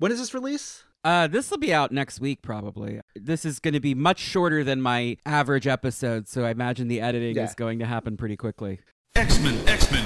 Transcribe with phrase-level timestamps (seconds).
[0.00, 0.84] When does this release?
[1.04, 3.02] Uh, this will be out next week, probably.
[3.14, 7.02] This is going to be much shorter than my average episode, so I imagine the
[7.02, 7.44] editing Yeah.
[7.44, 8.80] is going to happen pretty quickly.
[9.14, 10.00] X-Men, X-Men.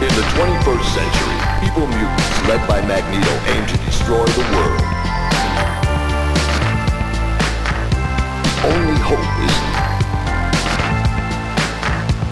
[0.00, 1.36] In the 21st century,
[1.68, 4.80] evil mutants led by Magneto aim to destroy the world.
[8.40, 9.56] The only hope is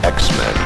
[0.07, 0.66] X-Men.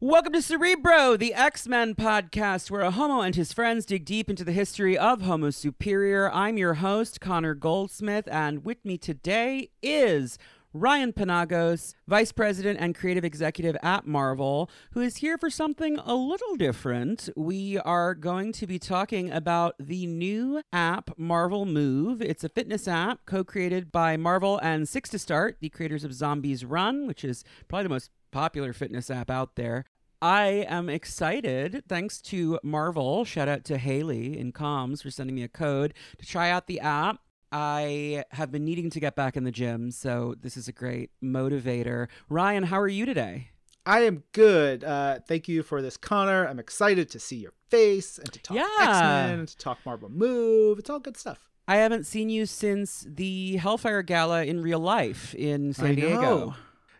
[0.00, 4.30] Welcome to Cerebro, the X Men podcast, where a homo and his friends dig deep
[4.30, 6.30] into the history of Homo Superior.
[6.32, 10.38] I'm your host, Connor Goldsmith, and with me today is
[10.72, 16.14] Ryan Penagos, Vice President and Creative Executive at Marvel, who is here for something a
[16.14, 17.28] little different.
[17.36, 22.22] We are going to be talking about the new app, Marvel Move.
[22.22, 26.14] It's a fitness app co created by Marvel and Six to Start, the creators of
[26.14, 29.84] Zombies Run, which is probably the most popular fitness app out there.
[30.20, 33.24] I am excited, thanks to Marvel.
[33.24, 36.80] Shout out to Haley in comms for sending me a code to try out the
[36.80, 37.18] app.
[37.52, 41.10] I have been needing to get back in the gym, so this is a great
[41.22, 42.08] motivator.
[42.28, 43.50] Ryan, how are you today?
[43.86, 44.84] I am good.
[44.84, 46.46] Uh, thank you for this, Connor.
[46.46, 48.66] I'm excited to see your face and to talk Yeah.
[48.80, 50.78] X-Men to talk Marvel Move.
[50.78, 51.48] It's all good stuff.
[51.66, 56.54] I haven't seen you since the Hellfire Gala in real life in San Diego.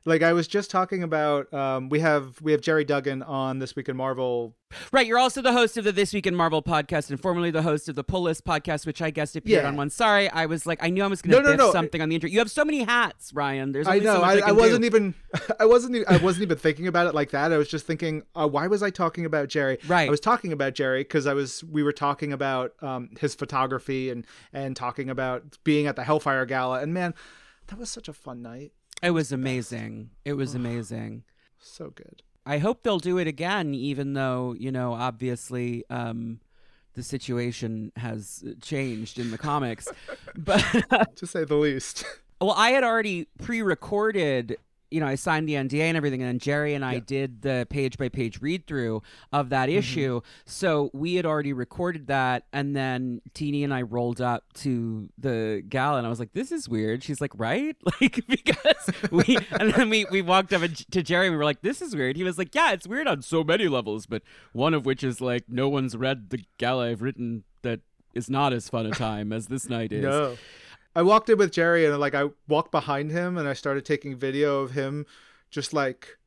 [0.08, 3.76] Like I was just talking about, um, we have we have Gerry Duggan on this
[3.76, 4.54] week in Marvel.
[4.90, 7.62] Right, you're also the host of the This Week in Marvel podcast and formerly the
[7.62, 9.68] host of the Pull List podcast, which I guest appeared Yeah.
[9.68, 9.88] on one.
[9.90, 11.72] Sorry, I was like, I knew I was going to no, biff no.
[11.72, 12.28] something on the intro.
[12.28, 13.72] You have so many hats, Ryan.
[13.72, 14.20] There's I so know.
[14.20, 14.86] much I, I, I wasn't do.
[14.86, 15.14] even.
[15.60, 15.96] I wasn't.
[15.96, 17.52] even, I wasn't even thinking about it like that.
[17.52, 19.78] I was just thinking, uh, why was I talking about Gerry?
[19.86, 20.08] Right.
[20.08, 21.62] I was talking about Gerry because I was.
[21.64, 26.46] We were talking about um, his photography and and talking about being at the Hellfire
[26.46, 26.80] Gala.
[26.80, 27.14] And man,
[27.66, 28.72] that was such a fun night.
[29.02, 30.10] It was amazing.
[30.24, 31.24] It was amazing.
[31.60, 32.22] So good.
[32.44, 36.40] I hope they'll do it again, even though, you know, obviously um,
[36.94, 39.88] the situation has changed in the comics.
[40.36, 40.60] but,
[41.16, 42.04] To say the least.
[42.40, 44.56] well, I had already pre recorded,
[44.90, 47.66] you know, I signed the NDA and everything, and then Gerry and I did the
[47.68, 49.78] page by page read through of that mm-hmm.
[49.78, 50.20] issue.
[50.46, 55.62] So we had already recorded that, and then Tini and I rolled up to the
[55.68, 59.72] gala, and I was like, "This is weird." She's like, "Right?" Like because we, and
[59.72, 62.24] then we we walked up to Gerry, and we were like, "This is weird." He
[62.24, 64.22] was like, "Yeah, it's weird on so many levels, but
[64.52, 67.80] one of which is like no one's read the gala I've written that
[68.14, 70.36] is not as fun a time as this night is." No.
[70.98, 74.16] I walked in with Gerry and like I walked behind him and I started taking
[74.16, 75.06] video of him
[75.48, 76.18] just like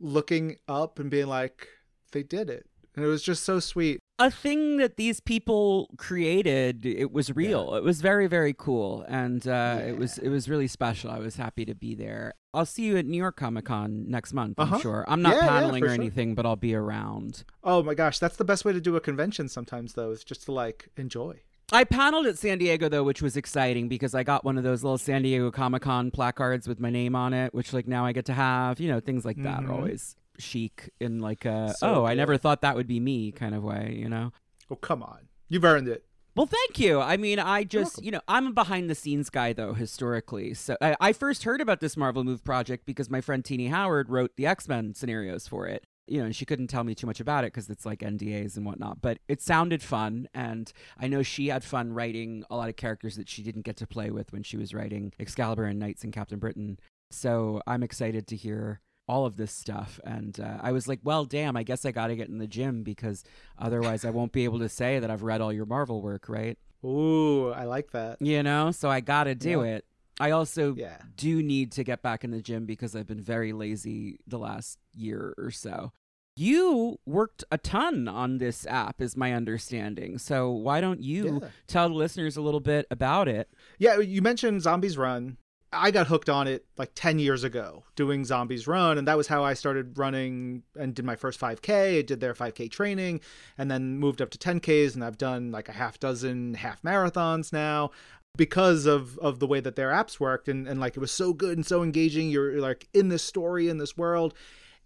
[0.00, 1.68] looking up and being like,
[2.10, 2.66] they did it.
[2.96, 4.00] And it was just so sweet.
[4.18, 9.46] a thing that these people created it was real it was very very cool and
[9.46, 12.84] uh, it was it was really special i was happy to be there i'll see
[12.88, 14.78] you at new york comic-con next month i'm Uh-huh.
[14.86, 15.94] sure i'm not Yeah, yeah, paneling or sure.
[16.02, 19.00] anything but i'll be around Oh my gosh, that's the best way to do a
[19.10, 21.34] convention sometimes though, is just to like enjoy.
[21.72, 24.84] I paneled at San Diego though, which was exciting because I got one of those
[24.84, 28.12] little San Diego Comic Con placards with my name on it, which like now I
[28.12, 28.78] get to have.
[28.78, 29.72] You know, things like that are Mhm.
[29.72, 33.54] always chic in like a So oh, I never thought that would be me kind
[33.54, 33.96] of way.
[33.98, 34.32] You know.
[34.70, 35.28] Oh come on.
[35.48, 36.04] You've earned it.
[36.36, 37.00] Well, thank you.
[37.00, 40.52] I mean, I just, you know, I'm a behind the scenes guy, though, historically.
[40.52, 44.10] So I, I first heard about this Marvel Move project because my friend Tini Howard
[44.10, 45.86] wrote the X Men scenarios for it.
[46.08, 48.56] You know, and she couldn't tell me too much about it because it's like NDAs
[48.56, 49.00] and whatnot.
[49.02, 50.28] But it sounded fun.
[50.34, 53.76] And I know she had fun writing a lot of characters that she didn't get
[53.78, 56.78] to play with when she was writing Excalibur and Knights and Captain Britain.
[57.10, 59.98] So I'm excited to hear all of this stuff.
[60.04, 62.46] And uh, I was like, well, damn, I guess I got to get in the
[62.46, 63.24] gym because
[63.58, 66.58] otherwise I won't be able to say that I've read all your Marvel work, right?
[66.84, 68.20] Ooh, I like that.
[68.20, 69.76] You know, so I got to do Yeah.
[69.76, 69.84] it.
[70.18, 70.98] I also Yeah.
[71.16, 74.78] do need to get back in the gym because I've been very lazy the last
[74.96, 75.92] year or so.
[76.38, 80.18] You worked a ton on this app, is my understanding.
[80.18, 81.48] So why don't you Yeah.
[81.66, 83.48] tell the listeners a little bit about it?
[83.78, 85.38] Yeah, you mentioned Zombies Run.
[85.72, 89.26] I got hooked on it like 10 years ago doing Zombies Run, and that was
[89.28, 91.98] how I started running and did my first 5K.
[91.98, 93.20] I did their 5K training
[93.58, 97.52] and then moved up to 10Ks, and I've done like a half dozen half marathons
[97.52, 97.90] now
[98.36, 101.32] because of of the way that their apps worked and, and like it was so
[101.32, 104.34] good and so engaging you're like in this story in this world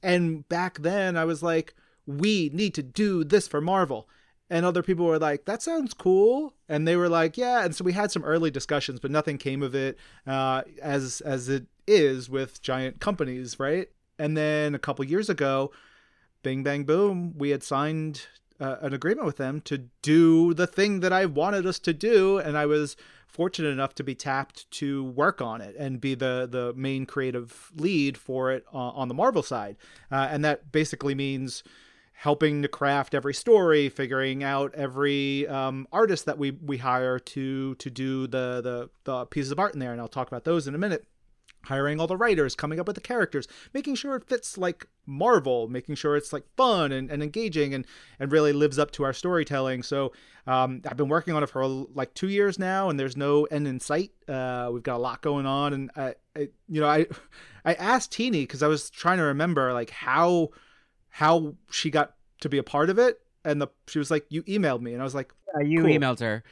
[0.02, 1.75] and back then i was like
[2.19, 4.08] we need to do this for marvel.
[4.52, 6.55] And other people were like that sounds cool.
[6.69, 7.64] And they were like yeah.
[7.64, 11.49] And so we had some early discussions but nothing came of it uh, as as
[11.49, 13.88] it is with giant companies right?
[14.19, 15.70] And then a couple years ago
[16.43, 18.26] bing bang boom we had signed
[18.58, 22.38] uh, an agreement with them to do the thing that i wanted us to do.
[22.38, 22.96] And i was
[23.31, 27.71] fortunate enough to be tapped to work on it and be the the main creative
[27.77, 29.77] lead for it uh, on the marvel side
[30.11, 31.62] uh, and that basically means
[32.21, 37.75] helping to craft every story, figuring out every um, artist that we we hire to
[37.77, 40.69] to do the, the the pieces of art in there, and I'll talk about those
[40.69, 41.06] in a minute.
[41.64, 45.68] Hiring all the writers, coming up with the characters, making sure it fits like Marvel,
[45.68, 47.86] making sure it's like fun and, and engaging and,
[48.18, 49.82] and really lives up to our storytelling.
[49.82, 50.12] So
[50.46, 53.68] um, I've been working on it for like two years now, and there's no end
[53.68, 54.12] in sight.
[54.28, 57.06] Uh, we've got a lot going on, and I, I you know, I
[57.64, 60.48] I asked Tini because I was trying to remember like how
[61.08, 64.42] how she got to be a part of it and the she was like you
[64.44, 65.90] emailed me and i was like yeah, you cool.
[65.90, 66.44] emailed her.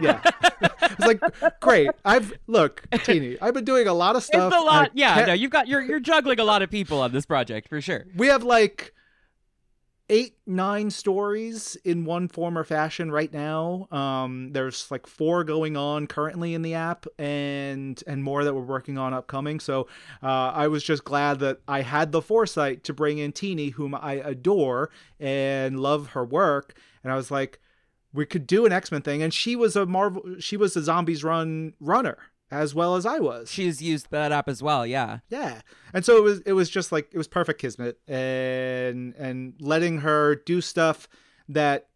[0.00, 0.20] Yeah.
[0.80, 1.90] I was like great.
[2.04, 4.90] I've look Tini i've been doing a lot of stuff it's a lot.
[4.94, 7.80] Yeah no you've got you're you're juggling a lot of people on this project for
[7.80, 8.06] sure.
[8.16, 8.94] We have like
[10.10, 13.86] eight nine stories in one form or fashion right now.
[13.90, 18.62] Um, there's like four going on currently in the app and and more that we're
[18.62, 19.60] working on upcoming.
[19.60, 19.86] So
[20.22, 23.94] uh, i was just glad that i had the foresight to bring in Tini whom
[23.94, 24.90] i adore
[25.20, 26.74] and love her work.
[27.02, 27.60] And i was like
[28.14, 29.22] we could do an x-men thing.
[29.22, 32.18] And she was a marvel she was a zombies run runner
[32.50, 33.50] as well as I was.
[33.50, 35.18] She's used that app as well, yeah.
[35.28, 35.60] Yeah.
[35.92, 39.98] And so it was it was just like it was perfect kismet and and letting
[39.98, 41.08] her do stuff
[41.48, 41.88] that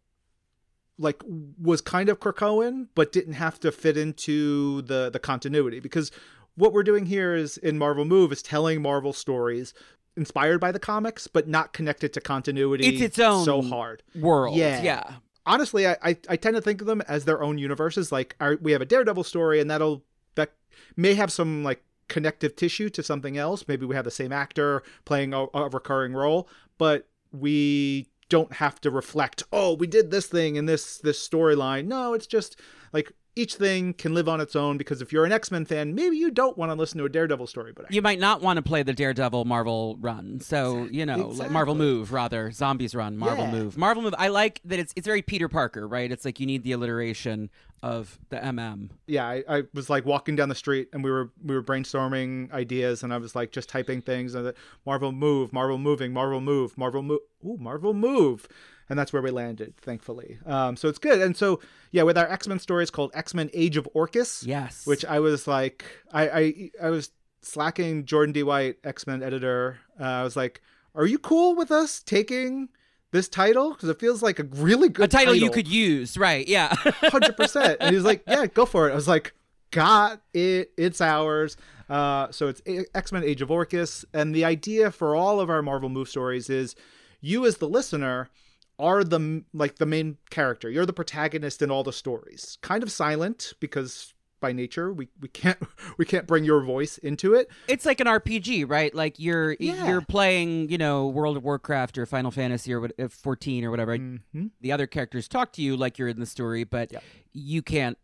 [0.97, 6.11] like was kind of Krakoan but didn't have to fit into the the continuity because
[6.55, 9.73] what we're doing here is in Marvel Move is telling Marvel stories
[10.15, 12.85] inspired by the comics but not connected to continuity.
[12.85, 14.55] It's its own so hard world.
[14.55, 14.83] Yeah.
[14.83, 15.13] Yeah
[15.45, 18.11] honestly, I, I, I tend to think of them as their own universes.
[18.11, 20.03] Like our, we have a Daredevil story, and that'll
[20.35, 20.53] that
[20.95, 23.65] may have some like connective tissue to something else.
[23.67, 26.47] Maybe we have the same actor playing a, a recurring role,
[26.77, 31.85] but we don't have to reflect, oh, we did this thing in this this storyline.
[31.85, 32.59] No, it's just
[32.91, 36.17] like each thing can live on its own because if you're an X-Men fan, maybe
[36.17, 38.61] you don't want to listen to a Daredevil story, but you might not want to
[38.61, 40.39] play the Daredevil Marvel run.
[40.39, 41.53] So, you know, exactly.
[41.53, 43.51] Marvel move rather, Zombies run, Marvel yeah.
[43.51, 43.77] move.
[43.77, 44.13] Marvel move.
[44.17, 46.11] I like that it's it's very Peter Parker, right?
[46.11, 47.49] It's like you need the alliteration
[47.81, 48.89] of the MM.
[49.07, 52.51] Yeah, I, I was like walking down the street and we were we were brainstorming
[52.53, 54.53] ideas and I was like just typing things and
[54.85, 58.47] Marvel move, Marvel moving, Marvel move, Marvel move, ooh, Marvel move
[58.89, 60.37] and that's where we landed, thankfully.
[60.45, 61.21] Um, so it's good.
[61.21, 61.59] And so
[61.91, 64.43] yeah, with our X Men story, it's called X Men Age of Orchis.
[64.45, 64.85] Yes.
[64.85, 68.43] Which I was like, I I, I was slacking Jordan D.
[68.43, 69.79] White, X Men editor.
[69.99, 70.61] Uh, I was like,
[70.95, 72.69] are you cool with us taking?
[73.11, 75.45] This title because it feels like a really good a title, title.
[75.47, 76.47] you could use, right?
[76.47, 77.77] Yeah, hundred percent.
[77.79, 79.33] And he's like, "Yeah, go for it." I was like,
[79.69, 81.55] "Got it, it's ours."
[81.87, 82.63] Uh, so it's
[82.95, 86.49] X Men: Age of Orchis, and the idea for all of our Marvel move stories
[86.49, 86.75] is,
[87.21, 88.31] you as the listener
[88.79, 90.69] are the like the main character.
[90.69, 92.57] You're the protagonist in all the stories.
[92.61, 95.57] Kind of silent because by nature we, we can't
[95.97, 97.49] we can't bring your voice into it.
[97.67, 98.93] It's like an RPG, right?
[98.93, 99.87] Like you're yeah.
[99.87, 103.71] you're playing, you know, World of Warcraft or Final Fantasy or what, uh, 14 or
[103.71, 103.97] whatever.
[103.97, 104.47] Mm-hmm.
[104.61, 106.91] The other characters talk to you like you're in the story, but
[107.31, 107.97] you can't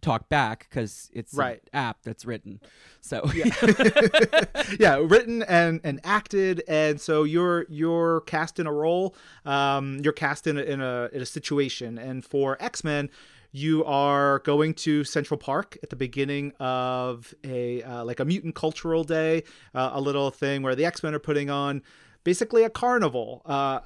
[0.00, 1.60] talk back because it's right.
[1.72, 2.60] an app that's written.
[3.00, 3.50] So yeah.
[4.80, 9.14] yeah, written and and acted, and so you're you're cast in a role.
[9.44, 13.10] Um, you're cast in a, in a in a situation, and for X Men.
[13.52, 18.54] You are going to Central Park at the beginning of a uh, like a mutant
[18.54, 19.44] cultural day,
[19.74, 21.82] uh, a little thing where the X Men are putting on
[22.22, 23.40] basically a carnival.
[23.46, 23.80] Uh,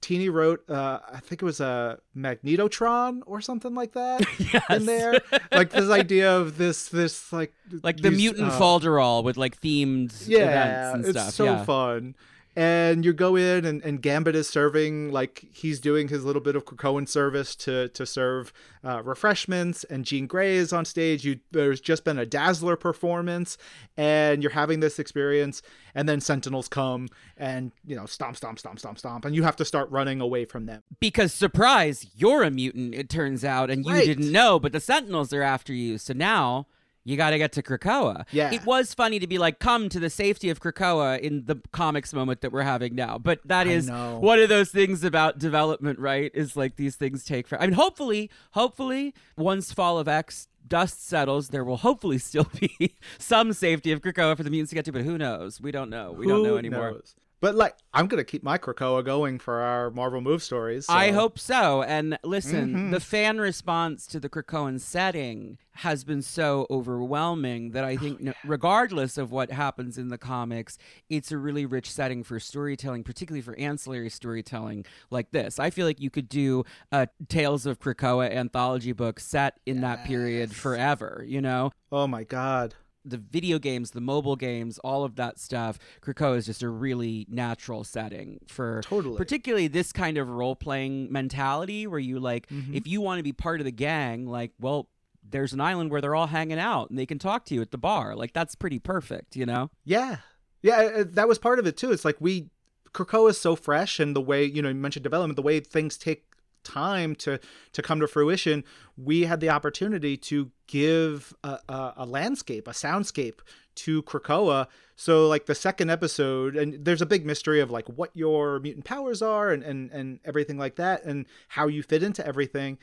[0.00, 4.64] Tini wrote, uh, I think it was a Magnetotron or something like that yes.
[4.70, 5.20] in there.
[5.52, 10.12] like this idea of this, this like like the mutant uh, falderall with like themed
[10.26, 11.34] yeah, events and it's stuff.
[11.34, 11.64] so yeah.
[11.64, 12.14] fun
[12.56, 16.56] and you go in and, and Gambit is serving like he's doing his little bit
[16.56, 18.52] of Krakoan service to to serve
[18.84, 21.24] uh, refreshments and Jean Grey is on stage.
[21.24, 23.56] You there's just been a Dazzler performance
[23.96, 25.62] and you're having this experience
[25.94, 29.56] and then Sentinels come and you know stomp stomp stomp stomp stomp and you have
[29.56, 30.82] to start running away from them.
[30.98, 34.04] Because surprise you're a mutant it turns out and you right.
[34.04, 35.98] didn't know but the Sentinels are after you.
[35.98, 36.66] So now
[37.04, 38.24] you got to get to Krakoa.
[38.30, 38.52] Yeah.
[38.52, 42.12] It was funny to be like, come to the safety of Krakoa in the comics
[42.12, 43.18] moment that we're having now.
[43.18, 46.30] But that is one of those things about development, right?
[46.34, 47.60] Is like these things take for.
[47.60, 52.96] I mean, hopefully, hopefully, once Fall of X dust settles, there will hopefully still be
[53.18, 54.92] some safety of Krakoa for the mutants to get to.
[54.92, 55.60] But who knows?
[55.60, 56.12] We don't know.
[56.12, 56.92] We who don't know anymore.
[56.92, 57.14] Knows?
[57.40, 60.86] But like, I'm gonna keep my Krakoa going for our Marvel move stories.
[60.86, 60.92] So.
[60.92, 61.82] I hope so.
[61.82, 62.90] And listen, mm-hmm.
[62.90, 68.24] the fan response to the Krakoan setting has been so overwhelming that I think, oh,
[68.26, 68.32] yeah.
[68.44, 70.76] regardless of what happens in the comics,
[71.08, 75.58] it's a really rich setting for storytelling, particularly for ancillary storytelling like this.
[75.58, 79.82] I feel like you could do a Tales of Krakoa anthology book set in yes.
[79.82, 81.24] that period forever.
[81.26, 81.72] You know?
[81.90, 86.46] Oh my god the video games, the mobile games, all of that stuff, Krakoa is
[86.46, 89.16] just a really natural setting for Totally.
[89.16, 92.74] particularly this kind of role playing mentality where you like, Mhm.
[92.74, 94.88] if you want to be part of the gang, like, well,
[95.28, 97.70] there's an island where they're all hanging out and they can talk to you at
[97.70, 98.14] the bar.
[98.16, 99.70] Like, that's pretty perfect, you know?
[99.84, 100.18] Yeah.
[100.62, 101.92] Yeah, uh, that was part of it too.
[101.92, 102.50] It's like we
[102.92, 105.96] Krakoa is so fresh and the way, you know, you mentioned development, the way things
[105.96, 106.24] take
[106.64, 107.38] time to
[107.72, 108.64] to come to fruition,
[108.96, 113.40] we had the opportunity to give a, a, a landscape, a soundscape
[113.76, 114.66] to Krakoa.
[114.96, 118.84] So like the second episode, and there's a big mystery of like what your mutant
[118.84, 122.78] powers are and and, and everything like that and how you fit into everything.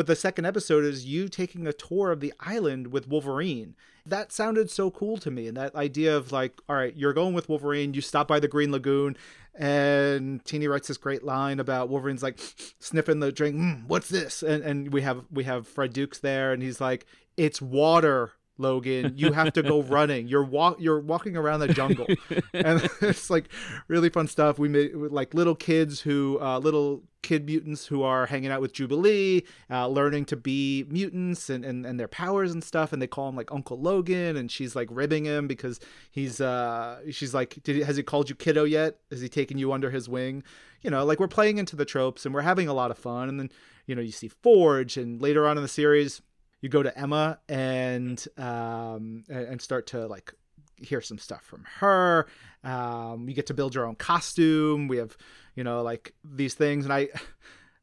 [0.00, 3.74] But the second episode is you taking a tour of the island with Wolverine.
[4.06, 5.46] That sounded so cool to me.
[5.46, 8.48] And that idea of like, all right, you're going with Wolverine, you stop by the
[8.48, 9.14] Green Lagoon,
[9.54, 12.38] and Tini writes this great line about Wolverine's like
[12.78, 14.42] sniffing the drink, mm, what's this?
[14.42, 17.04] And and we have we have Fred Dukes there, and he's like,
[17.36, 18.32] It's water.
[18.60, 20.28] Logan, you have to go running.
[20.28, 20.76] You're walk.
[20.78, 22.06] You're walking around the jungle,
[22.52, 23.48] and it's like
[23.88, 24.58] really fun stuff.
[24.58, 28.72] We made like little kids who, uh, little kid mutants who are hanging out with
[28.72, 32.92] Jubilee, uh, learning to be mutants and, and and their powers and stuff.
[32.92, 36.40] And they call him like Uncle Logan, and she's like ribbing him because he's.
[36.40, 38.98] uh She's like, did he, has he called you kiddo yet?
[39.10, 40.42] Has he taken you under his wing?
[40.82, 43.28] You know, like we're playing into the tropes and we're having a lot of fun.
[43.28, 43.50] And then
[43.86, 46.22] you know you see Forge, and later on in the series
[46.60, 50.32] you go to Emma and um and start to like
[50.76, 52.26] hear some stuff from her.
[52.64, 54.88] Um, you get to build your own costume.
[54.88, 55.16] We have
[55.54, 57.08] you know like these things, and I.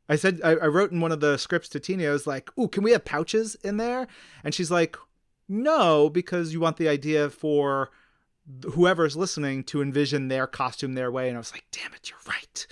[0.10, 2.08] I said I, I wrote in one of the scripts to Tina.
[2.08, 4.08] I was like, "Ooh, can we have pouches in there?"
[4.42, 4.96] And she's like,
[5.50, 7.92] "No, because you want the idea for
[8.74, 12.20] whoever's listening to envision their costume their way." And I was like, "Damn it, you're
[12.28, 12.68] right."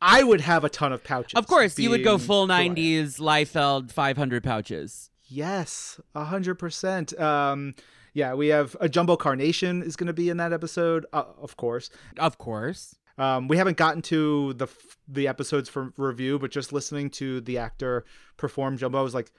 [0.00, 1.34] I would have a ton of pouches.
[1.34, 2.74] Of course, you would go full who I am.
[2.74, 5.10] 90s Liefeld 500 pouches.
[5.26, 7.18] Yes, a hundred percent.
[7.18, 7.74] Um,
[8.14, 11.56] yeah, we have a jumbo carnation is going to be in that episode, uh, of
[11.56, 11.88] course.
[12.18, 12.94] Of course.
[13.18, 17.40] Um, we haven't gotten to the f- the episodes for review, but just listening to
[17.40, 18.04] the actor
[18.36, 19.30] perform Jumbo, I was like,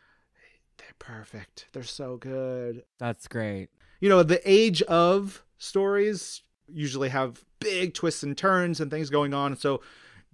[0.78, 1.68] they're perfect.
[1.74, 2.84] They're so good.
[2.98, 3.70] That's great.
[4.04, 9.34] You know, the age of stories usually have big twists and turns and things going
[9.34, 9.80] on, so.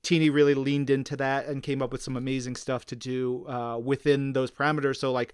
[0.01, 3.77] Tini really leaned into that and came up with some amazing stuff to do uh,
[3.77, 4.95] within those parameters.
[4.95, 5.33] So like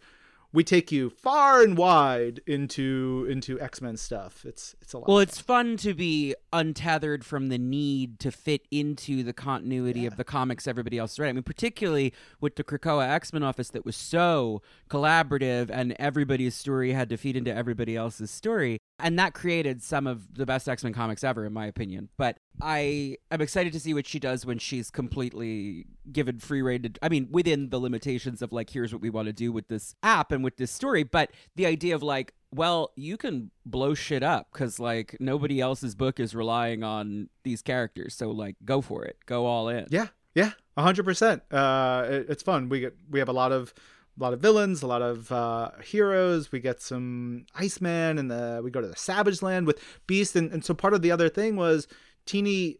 [0.55, 4.45] we take you far and wide into into X-Men stuff.
[4.45, 5.07] It's it's a lot.
[5.07, 10.15] Well, it's fun to be untethered from the need to fit into the continuity of
[10.15, 11.29] the comics everybody else read.
[11.29, 16.55] I mean, particularly with the Krakoa X Men office that was so collaborative and everybody's
[16.55, 18.79] story had to feed into everybody else's story.
[18.97, 22.09] And that created some of the best X Men comics ever, in my opinion.
[22.17, 26.83] But I am excited to see what she does when she's completely given free reign
[26.83, 29.67] to, I mean, within the limitations of like, here's what we want to do with
[29.67, 31.03] this app and with this story.
[31.03, 35.95] But the idea of like, well, you can blow shit up because like nobody else's
[35.95, 38.15] book is relying on these characters.
[38.15, 39.87] So like, go for it, go all in.
[39.89, 41.43] Yeah, yeah, hundred percent.
[41.51, 42.69] Uh, it- it's fun.
[42.69, 43.73] We get we have a lot of
[44.17, 46.49] a lot of villains, a lot of uh, heroes.
[46.53, 50.49] We get some Iceman, and the we go to the Savage Land with Beast, and,
[50.53, 51.85] and so part of the other thing was
[52.25, 52.77] Tini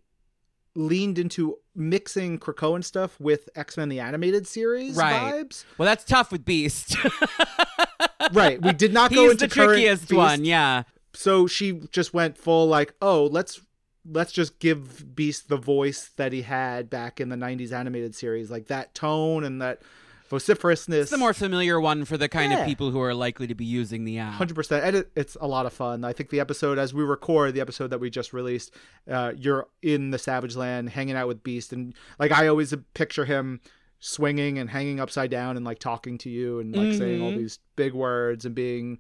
[0.75, 5.33] leaned into mixing Krakoan stuff with X Men the animated series Right.
[5.45, 5.65] vibes.
[5.77, 6.95] Well, that's tough with Beast.
[8.33, 8.59] Right.
[8.59, 10.13] We did not go He's into the trickiest Beast.
[10.17, 10.45] one.
[10.45, 10.83] Yeah.
[11.13, 13.61] so she just went full like oh let's
[14.09, 18.49] let's just give beast the voice that he had back in the 90s animated series
[18.49, 19.81] like that tone and that
[20.29, 22.59] vociferousness It's the more familiar one for the kind Yeah.
[22.61, 24.33] of people who are likely to be using the app.
[24.39, 27.53] 100% and it, it's a lot of fun i think the episode as we record
[27.53, 28.73] the episode that we just released
[29.09, 33.25] uh, you're in the savage land hanging out with beast and like i always picture
[33.25, 33.59] him
[33.99, 37.37] swinging and hanging upside down and like talking to you and like saying all Mhm.
[37.37, 38.99] these big words and being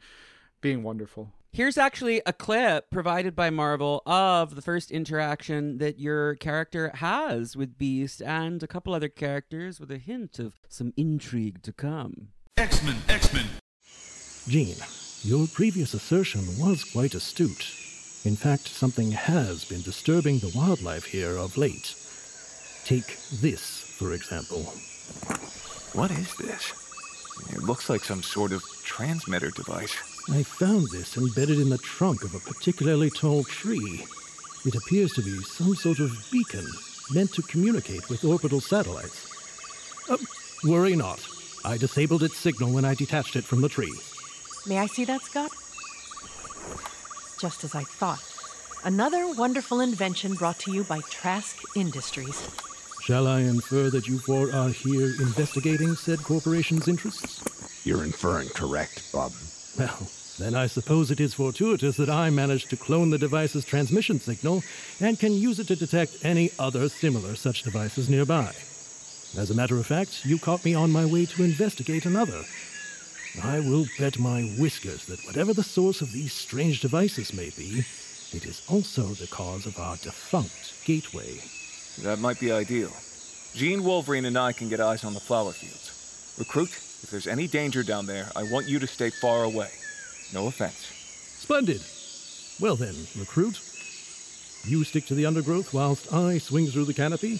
[0.61, 6.35] being wonderful Here's actually a clip provided by Marvel of the first interaction that your
[6.35, 11.63] character has with Beast and a couple other characters with a hint of some intrigue
[11.63, 12.27] to come.
[12.57, 13.45] X-Men, X-Men.
[14.49, 14.75] Jean,
[15.23, 17.73] your previous assertion was quite astute.
[18.25, 21.95] In fact, something has been disturbing the wildlife here of late.
[22.83, 24.63] Take this, for example.
[25.93, 26.73] What is this?
[27.53, 30.14] It looks like some sort of transmitter device.
[30.31, 34.03] I found this embedded in the trunk of a particularly tall tree.
[34.65, 36.65] It appears to be some sort of beacon
[37.13, 39.29] meant to communicate with orbital satellites.
[40.09, 40.17] Uh,
[40.63, 41.19] worry not.
[41.63, 43.93] I disabled its signal when I detached it from the tree.
[44.65, 45.51] May I see that, Scott?
[47.39, 48.23] Just as I thought.
[48.83, 52.49] Another wonderful invention brought to you by Trask Industries.
[53.03, 57.43] Shall I infer that you four are here investigating said corporation's interests?
[57.85, 59.31] You're inferring correct, Bob.
[59.77, 60.07] Well,
[60.39, 64.63] then I suppose it is fortuitous that I managed to clone the device's transmission signal
[64.99, 68.53] and can use it to detect any other similar such devices nearby.
[69.37, 72.43] As a matter of fact, you caught me on my way to investigate another.
[73.43, 77.83] I will bet my whiskers that whatever the source of these strange devices may be,
[78.31, 81.41] it is also the cause of our defunct gateway.
[82.01, 82.91] That might be ideal.
[83.53, 85.91] Jean, Wolverine, and I can get eyes on the flower fields.
[86.37, 86.69] Recruit,
[87.05, 89.69] if there's any danger down there, I want you to stay far away.
[90.33, 90.87] No offense.
[91.37, 91.79] Splendid.
[92.59, 93.61] Well then, recruit.
[94.65, 97.39] You stick to the undergrowth whilst I swing through the canopy.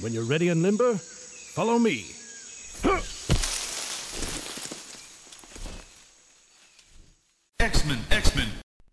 [0.00, 2.12] When you're ready and limber, follow me.
[7.58, 8.48] X-Men, X-Men.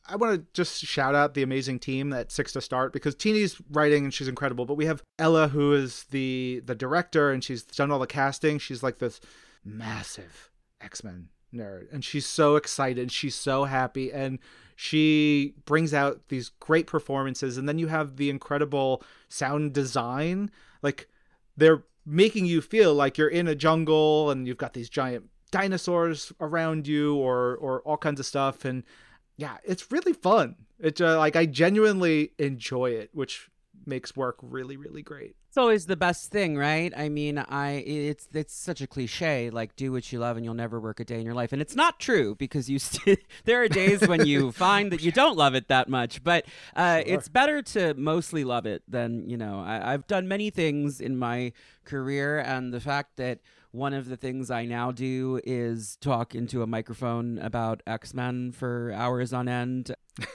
[0.08, 3.62] I want to just shout out the amazing team at Six to Start because Tini's
[3.70, 4.66] writing and she's incredible.
[4.66, 8.58] But we have Ella, who is the the director, and she's done all the casting.
[8.58, 9.22] She's like this
[9.68, 13.12] massive X Men nerd, and she's so excited.
[13.12, 14.40] She's so happy, and
[14.76, 17.58] she brings out these great performances.
[17.58, 21.08] And then you have the incredible sound design, like
[21.56, 26.32] they're making you feel like you're in a jungle and you've got these giant dinosaurs
[26.40, 28.84] around you or or all kinds of stuff and
[29.38, 33.50] yeah it's really fun it's uh, like i genuinely enjoy it which
[33.88, 36.94] makes work really really great It's always the best thing, right?
[36.96, 40.54] I mean, I it's it's such a cliche, like do what you love and you'll
[40.54, 43.64] never work a day in your life, and it's not true because you st- there
[43.64, 47.28] are days when you find that you don't love it that much, but uh, it's
[47.30, 49.60] better to mostly love it than you know.
[49.62, 51.54] I, I've done many things in my
[51.86, 53.40] career, and the fact that
[53.72, 58.52] one of the things I now do is talk into a microphone about X Men
[58.52, 59.96] for hours on end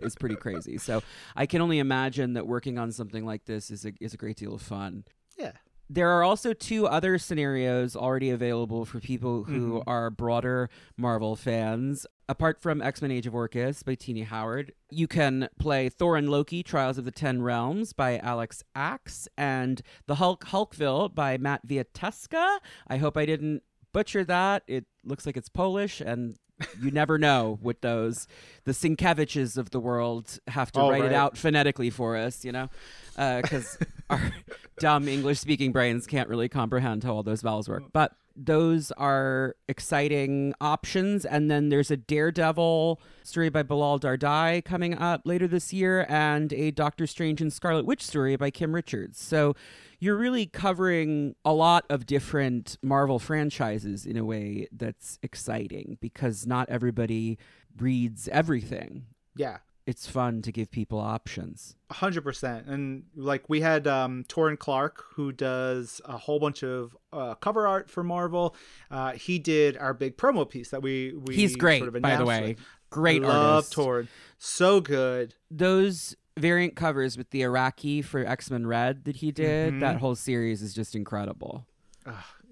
[0.00, 0.78] is pretty crazy.
[0.78, 1.02] So
[1.36, 4.36] I can only imagine that working on something like this is a, is a great
[4.36, 5.04] deal of fun.
[5.36, 5.52] yeah
[5.90, 9.90] There are also two other scenarios already available for people who mm-hmm.
[9.90, 12.06] are broader Marvel fans.
[12.28, 16.28] Apart from X Men Age of Orchis by Tini Howard, you can play Thor and
[16.28, 21.66] Loki Trials of the Ten Realms by Alex Acks and The Hulk Hulkville by Matt
[21.66, 22.58] Viateska.
[22.86, 23.62] I hope I didn't
[23.94, 24.62] butcher that.
[24.66, 26.36] It looks like it's Polish and
[26.80, 28.26] you never know with those
[28.64, 32.52] the Sienkiewiczes of the world have to Oh, write it out phonetically for us, you
[32.52, 32.68] know,
[33.16, 33.78] uh, because
[34.10, 34.32] our
[34.78, 37.84] dumb English speaking brains can't really comprehend how all those vowels work.
[37.84, 37.92] Mm.
[37.92, 41.24] But those are exciting options.
[41.24, 46.52] And then there's a Daredevil story by Bilal Dardai coming up later this year, and
[46.52, 49.20] a Doctor Strange and Scarlet Witch story by Kim Richards.
[49.20, 49.54] So
[50.00, 56.46] you're really covering a lot of different Marvel franchises in a way that's exciting because
[56.46, 57.38] not everybody
[57.78, 59.06] reads everything.
[59.36, 61.74] yeah It's fun to give people options.
[61.90, 62.66] hundred percent.
[62.66, 67.66] And like we had um Taurin Clarke who does a whole bunch of uh, cover
[67.66, 68.54] art for Marvel.
[68.90, 72.16] Uh, he did our big promo piece that we we He's great, sort of by
[72.16, 72.56] the way.
[72.90, 73.74] Great Love artist.
[73.74, 74.08] Taurin,
[74.38, 75.34] so good.
[75.50, 79.80] Those variant covers with the Arakkii for X Men Red that he did, Mm-hmm.
[79.80, 81.66] that whole series is just incredible.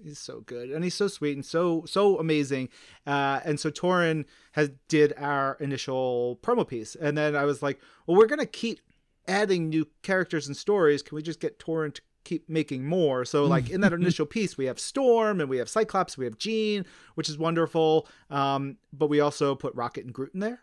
[0.03, 2.69] He's so good and he's so sweet and so so amazing.
[3.07, 7.79] Uh, and so Taurin has did our initial promo piece, and then I was like,
[8.05, 8.79] well, we're gonna keep
[9.27, 11.01] adding new characters and stories.
[11.01, 13.25] Can we just get Taurin to keep making more?
[13.25, 16.37] So like in that initial piece, we have Storm and we have Cyclops, we have
[16.37, 18.07] Jean, which is wonderful.
[18.29, 20.61] Um, but we also put Rocket and Groot in there.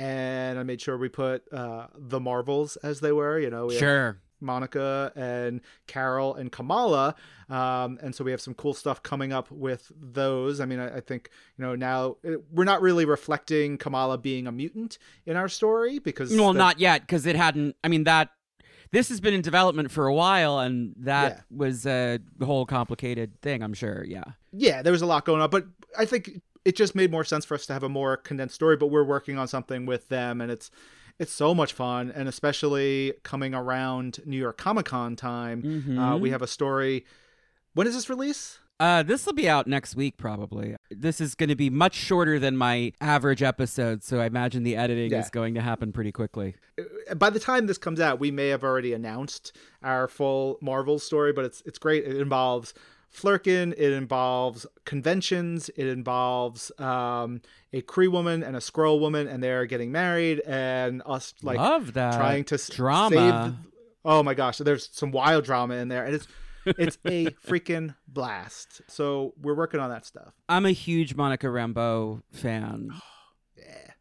[0.00, 3.38] And I made sure we put uh, the Marvels as they were.
[3.38, 4.18] You know, we Sure.
[4.40, 7.14] Monica and Carol and Kamala.
[7.50, 10.60] Um, and so we have some cool stuff coming up with those.
[10.60, 14.46] I mean, I, I think, you know, now it, we're not really reflecting Kamala being
[14.46, 16.30] a mutant in our story because.
[16.34, 17.76] Well, that- not yet, because it hadn't.
[17.84, 18.30] I mean, that.
[18.92, 21.56] This has been in development for a while, and that Yeah.
[21.56, 24.04] was a whole complicated thing, I'm sure.
[24.04, 24.24] Yeah.
[24.52, 25.48] Yeah, there was a lot going on.
[25.48, 28.54] But I think it just made more sense for us to have a more condensed
[28.54, 28.76] story.
[28.76, 30.70] But we're working on something with them and it's.
[31.18, 36.30] It's so much fun, and especially coming around New York Comic Con time, uh, we
[36.30, 37.04] have a story.
[37.74, 38.58] when is this release?
[38.80, 40.76] Uh, this will be out next week, probably.
[40.90, 44.76] This is going to be much shorter than my average episode, so I imagine the
[44.76, 45.18] editing Yeah.
[45.20, 46.54] is going to happen pretty quickly.
[47.14, 51.34] by the time this comes out, we may have already announced our full Marvel story,
[51.34, 52.04] but it's it's great.
[52.04, 52.72] It involves
[53.14, 57.40] Flerken, it involves conventions, it involves um,
[57.72, 61.94] a Kree woman and a Skrull woman, and they're getting married, and us like Love
[61.94, 63.56] that trying to drama.
[63.56, 63.70] Save
[64.04, 66.26] oh my gosh, there's some wild drama in there, and it's
[66.66, 68.82] it's a freaking blast.
[68.88, 70.34] So we're working on that stuff.
[70.48, 72.90] I'm a huge Monica Rambeau fan.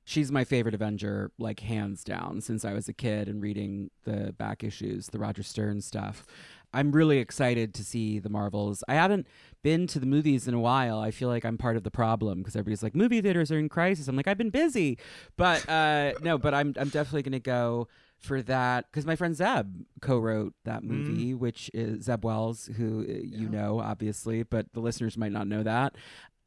[0.06, 4.34] She's my favorite Avenger, like hands down, since I was a kid and reading the
[4.34, 6.26] back issues, the Roger Stern stuff.
[6.73, 8.84] I'm really excited to see the Marvels.
[8.88, 9.27] I haven't
[9.63, 10.99] been to the movies in a while.
[10.99, 13.69] I feel like I'm part of the problem because everybody's like, movie theaters are in
[13.69, 14.08] crisis.
[14.08, 14.97] I'm like, I've been busy,
[15.36, 19.67] but uh, no, but I'm I'm definitely gonna go for that because my friend Zeb
[20.01, 25.17] co-wrote that movie, which is Zeb Wells, who uh, you know obviously, but the listeners
[25.17, 25.95] might not know that.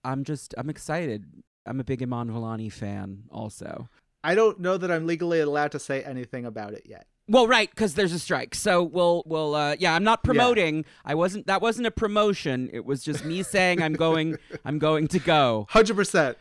[0.04, 1.24] I'm just I'm excited.
[1.66, 3.88] I'm a big Iman Vellani fan, also.
[4.24, 7.06] I don't know that I'm legally allowed to say anything about it yet.
[7.28, 8.54] Well, right, because there's a strike.
[8.54, 9.94] So we'll, we'll, uh, yeah.
[9.94, 10.84] I'm not promoting.
[11.04, 11.46] I wasn't.
[11.46, 12.68] That wasn't a promotion.
[12.72, 14.36] It was just me saying I'm going.
[14.64, 15.66] I'm going to go.
[15.70, 16.36] Hundred percent.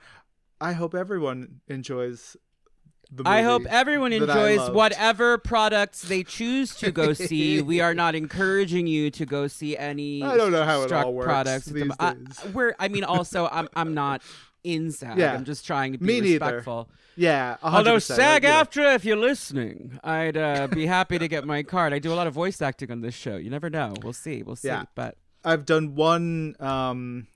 [0.60, 2.36] I hope everyone enjoys.
[3.14, 7.62] The I hope everyone enjoys whatever products they choose to go see.
[7.62, 10.24] we are not encouraging you to go see any.
[10.24, 11.66] I don't know how it all works products.
[11.66, 12.16] these I-
[12.54, 12.74] we're.
[12.80, 13.68] I mean, also, I'm.
[13.76, 14.22] I'm not
[14.64, 15.18] in SAG.
[15.18, 15.34] Yeah.
[15.34, 16.46] I'm just trying to be Me neither.
[16.46, 16.90] respectful.
[17.16, 17.74] Yeah, 100%.
[17.74, 18.44] Although SAG.
[18.44, 21.94] AFTRA, if you're listening, I'd uh, be happy to get my card.
[21.94, 23.38] I do a lot of voice acting on this show.
[23.38, 23.94] You never know.
[24.04, 24.44] We'll see.
[24.44, 24.70] We'll see.
[24.70, 24.86] Yeah.
[24.96, 27.28] But I've done one um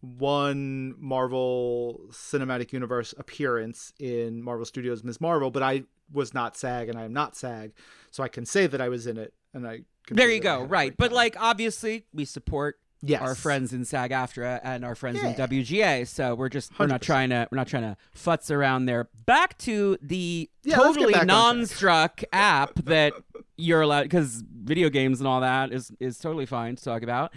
[0.00, 5.20] one Marvel Cinematic Universe appearance in Marvel Studios Ms.
[5.20, 7.72] Marvel, but I was not SAG and I am not SAG,
[8.10, 10.64] so I can say that I was in it and I can there you go.
[10.64, 10.94] Right.
[10.96, 13.20] But like, obviously, we support Yes.
[13.20, 16.06] our friends in SAG AFTRA and our friends in WGA.
[16.06, 19.08] So we're just we're not trying to we're not trying to futz around there.
[19.26, 21.26] Back to the Yeah, totally back on track.
[21.26, 23.12] non-struck app that
[23.56, 27.32] you're allowed because video games and all that is is totally fine to talk about.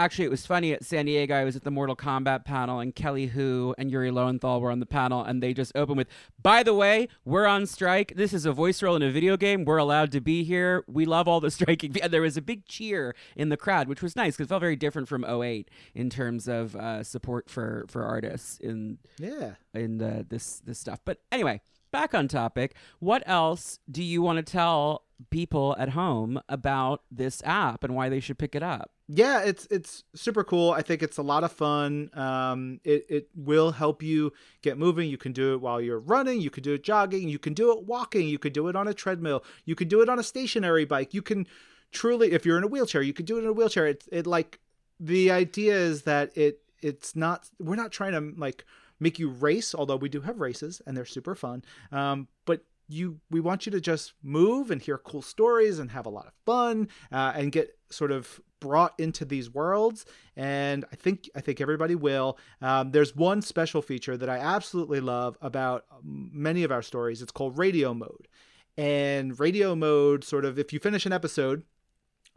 [0.00, 1.34] Actually, it was funny at San Diego.
[1.34, 4.80] I was at the Mortal Kombat panel, and Kelly Hu and Yuri Lowenthal were on
[4.80, 6.08] the panel, and they just opened with,
[6.40, 8.14] "By the way, we're on strike.
[8.16, 9.66] This is a voice role in a video game.
[9.66, 10.84] We're allowed to be here.
[10.88, 14.00] We love all the striking." And there was a big cheer in the crowd, which
[14.00, 17.84] was nice because it felt very different from 08 in terms of uh, support for
[17.88, 19.56] for artists in yeah.
[19.74, 21.00] in the this this stuff.
[21.04, 21.60] But anyway,
[21.90, 22.74] back on topic.
[23.00, 28.08] What else do you want to tell people at home about this app and why
[28.08, 28.92] they should pick it up?
[29.12, 30.70] Yeah it's it's super cool.
[30.70, 32.10] I think it's a lot of fun.
[32.14, 35.08] Um it, it will help you get moving.
[35.08, 36.40] You can do it while you're running.
[36.40, 37.28] You can do it jogging.
[37.28, 38.28] You can do it walking.
[38.28, 39.44] You can do it on a treadmill.
[39.64, 41.12] You can do it on a stationary bike.
[41.12, 41.46] You can
[41.90, 43.86] truly if you're in a wheelchair you can do it in a wheelchair.
[43.86, 44.60] It's it like
[45.00, 48.64] the idea is that it it's not we're not trying to like
[49.00, 51.64] make you race although we do have races and they're super fun.
[51.90, 56.06] Um but you we want you to just move and hear cool stories and have
[56.06, 60.04] a lot of fun uh, and get sort of brought into these worlds.
[60.36, 62.38] And i think i think everybody will.
[62.60, 67.22] Um, there's one special feature that i absolutely love about many of our stories.
[67.22, 68.28] It's called radio mode.
[68.76, 71.62] And radio mode sort of if you finish an episode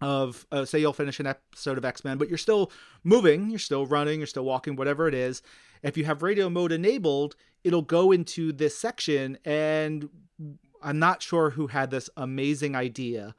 [0.02, 2.72] of uh, say you'll finish an episode of X-Men but you're still
[3.04, 5.42] moving you're still running you're still walking whatever it is
[5.84, 10.10] if you have radio mode enabled it'll go into this section and
[10.82, 13.36] I'm not sure who had this amazing idea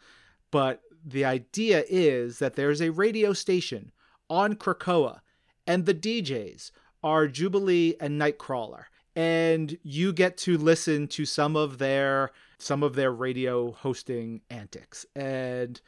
[0.50, 3.92] but the idea is that there's a radio station
[4.30, 5.20] on Krakoa
[5.66, 6.70] and the DJs
[7.02, 8.84] are Jubilee and Nightcrawler
[9.16, 15.04] and you get to listen to some of their some of their radio hosting antics
[15.14, 15.80] and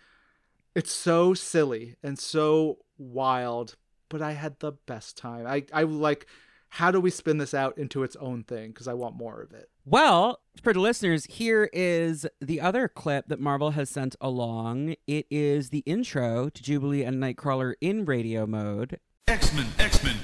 [0.77, 3.77] it's so silly and so wild,
[4.11, 5.47] but I had the best time.
[5.47, 6.27] I, I like,
[6.71, 8.69] how do we spin this out into its own thing?
[8.69, 9.71] Because I want more of it.
[9.85, 14.97] Well, for the listeners, here is the other clip that Marvel has sent along.
[15.07, 18.99] It is the intro to Jubilee and Nightcrawler in radio mode.
[19.29, 20.17] X-Men, X-Men,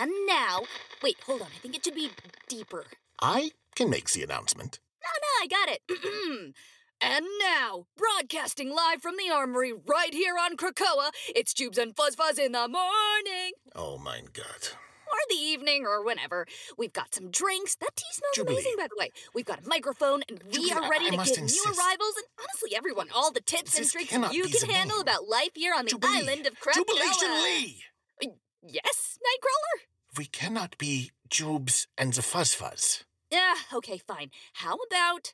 [0.00, 0.60] And now,
[1.02, 1.48] wait, hold on.
[1.54, 2.08] I think it should be
[2.48, 2.84] deeper.
[3.20, 4.80] I can make the announcement.
[5.02, 6.54] No, no, I got it.
[7.00, 12.14] and now, broadcasting live from the armory right here on Krakoa, it's Jubes and Fuzz
[12.14, 13.52] Fuzz in the morning.
[13.74, 14.76] Oh mein Gott.
[15.12, 16.46] Or the evening, or whenever.
[16.78, 17.74] We've got some drinks.
[17.76, 18.54] That tea smells Jubilee.
[18.58, 19.10] amazing, by the way.
[19.34, 22.14] We've got a microphone, and we Jubilee, are ready I to must give new arrivals,
[22.16, 25.02] and honestly, everyone, all the tips and This tricks cannot you can handle name.
[25.02, 26.18] about life here on the Jubilee.
[26.18, 26.74] island of Krakoa.
[26.74, 27.82] Jubilation Lee!
[28.24, 28.28] Uh,
[28.62, 29.86] yes, Nightcrawler?
[30.16, 33.02] We cannot be Jubes and the Fuzz Fuzz.
[33.32, 34.30] Yeah, okay, fine.
[34.54, 35.32] How about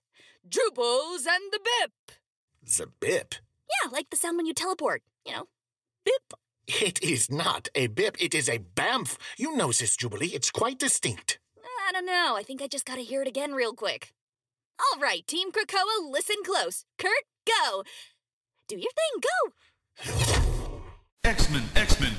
[0.48, 1.92] Drupals and the Bip?
[2.62, 3.34] The Bip?
[3.68, 5.02] Yeah, like the sound when you teleport.
[5.24, 5.44] You know,
[6.04, 6.34] Bip.
[6.68, 9.16] It is not a bip, it is a bamf.
[9.38, 10.32] You know this, Jubilee.
[10.34, 11.38] It's quite distinct.
[11.88, 12.34] I don't know.
[12.36, 14.12] I think I just gotta hear it again real quick.
[14.80, 16.84] All right, Team Krakoa, listen close.
[16.98, 17.84] Kurt, go.
[18.68, 19.52] Do your thing, go.
[21.24, 22.12] X-Men, X-Men,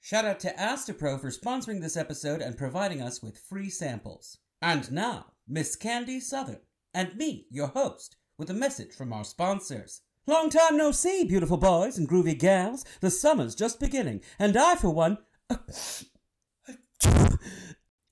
[0.00, 4.38] Shout out to Astepro for sponsoring this episode and providing us with free samples.
[4.60, 6.58] And now, Miss Candy Southern
[6.94, 10.02] and me, your host, with a message from our sponsors.
[10.26, 12.84] Long time no see, beautiful boys and groovy gals.
[13.00, 15.18] The summer's just beginning, and I, for one.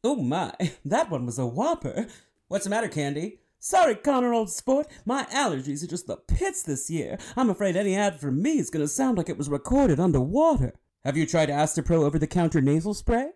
[0.02, 0.52] oh my,
[0.84, 2.08] that one was a whopper.
[2.48, 3.40] What's the matter, Candy?
[3.60, 4.86] Sorry, Connor, old sport.
[5.04, 7.18] My allergies are just the pits this year.
[7.36, 10.74] I'm afraid any ad from me is going to sound like it was recorded underwater.
[11.04, 13.32] Have you tried Astepro over the counter nasal spray?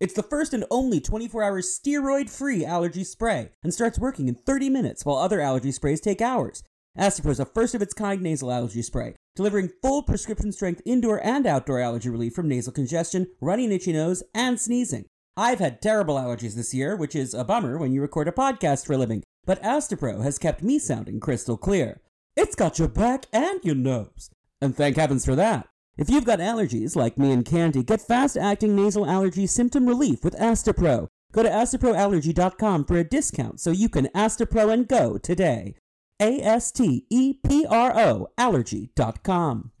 [0.00, 4.34] It's the first and only 24 hour steroid free allergy spray and starts working in
[4.34, 6.62] 30 minutes while other allergy sprays take hours.
[6.98, 11.22] Astepro is a first of its kind nasal allergy spray, delivering full prescription strength indoor
[11.22, 15.04] and outdoor allergy relief from nasal congestion, runny itchy nose, and sneezing.
[15.36, 18.86] I've had terrible allergies this year, which is a bummer when you record a podcast
[18.86, 22.00] for a living, but Astepro has kept me sounding crystal clear.
[22.36, 24.30] It's got your back and your nose.
[24.62, 25.68] And thank heavens for that.
[26.00, 30.24] If you've got allergies like me and Candy, get fast acting nasal allergy symptom relief
[30.24, 31.08] with Astepro.
[31.30, 35.74] Go to asteproallergy.com for a discount so you can Astepro and go today.
[36.18, 39.72] A S T E P R O allergy.com.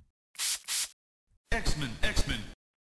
[1.52, 2.40] X-Men, X-Men.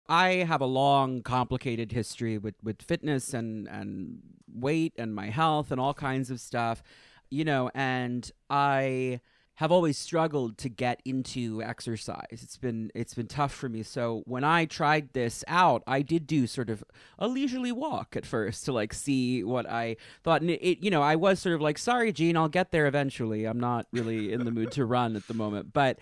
[0.08, 5.70] I have a long, complicated history with, with fitness and, and weight and my health
[5.70, 6.82] and all kinds of stuff,
[7.28, 9.20] you know, and I
[9.58, 12.28] have always struggled to get into exercise.
[12.30, 13.82] It's been it's been tough for me.
[13.82, 16.84] So when I tried this out, I did do sort of
[17.18, 20.42] a leisurely walk at first to like see what I thought.
[20.42, 22.86] And it, it you know, I was sort of like, sorry, Jean, I'll get there
[22.86, 23.46] eventually.
[23.46, 25.98] I'm not really in the mood to run at the moment, but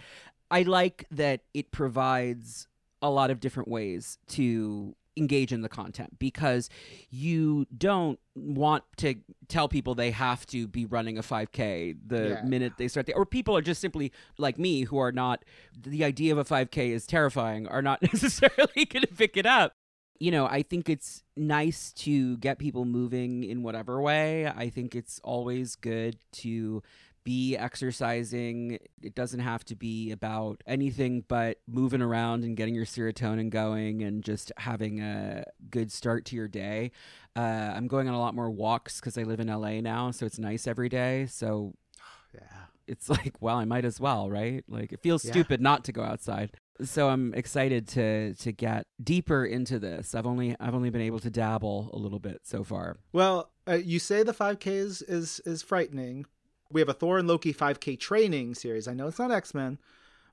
[0.51, 2.69] I like that it provides
[3.01, 6.69] a lot of different ways to engage in the content because
[7.11, 9.15] you don't want to
[9.49, 12.43] tell people they have to be running a 5k the Yeah.
[12.43, 15.45] minute they start the, or people are just simply like me who are not
[15.79, 19.73] the idea of a 5k is terrifying are not necessarily going to pick it up
[20.19, 24.95] you know i think it's nice to get people moving in whatever way i think
[24.95, 26.83] it's always good to
[27.27, 28.79] be exercising.
[29.03, 34.03] It doesn't have to be about anything but moving around and getting your serotonin going
[34.03, 36.93] and just having a good start to your day.
[37.35, 40.25] Uh, I'm going on a lot more walks because I live in LA now, so
[40.25, 41.27] it's nice every day.
[41.27, 41.75] So
[42.35, 42.41] Yeah.
[42.87, 44.63] it's like, well, I might as well, right?
[44.69, 45.33] Like it feels Yeah.
[45.33, 46.53] stupid not to go outside.
[46.85, 50.15] So I'm excited to to get deeper into this.
[50.15, 52.99] I've only I've only been able to dabble a little bit so far.
[53.13, 56.27] Well, uh, you say the 5K is, is is frightening.
[56.71, 58.89] We have a Thor and Loki 5K training series.
[58.89, 59.79] I know it's not X Men,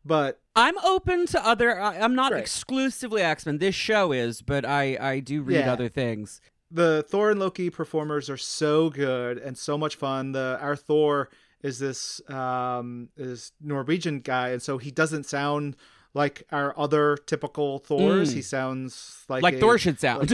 [0.06, 1.80] but I'm open to other.
[1.80, 2.41] I, I'm not Great.
[2.41, 3.58] exclusively X Men.
[3.60, 5.74] This show is, but I I do read Yeah.
[5.74, 6.41] other things.
[6.72, 10.32] the Thor and Loki performers are so good and so much fun.
[10.32, 11.30] The our Thor
[11.62, 15.76] is this um is Norwegian guy, and so he doesn't sound
[16.15, 18.32] like our other typical Thors.
[18.32, 18.34] Mm.
[18.36, 20.32] He sounds like Like a- Thor should sound.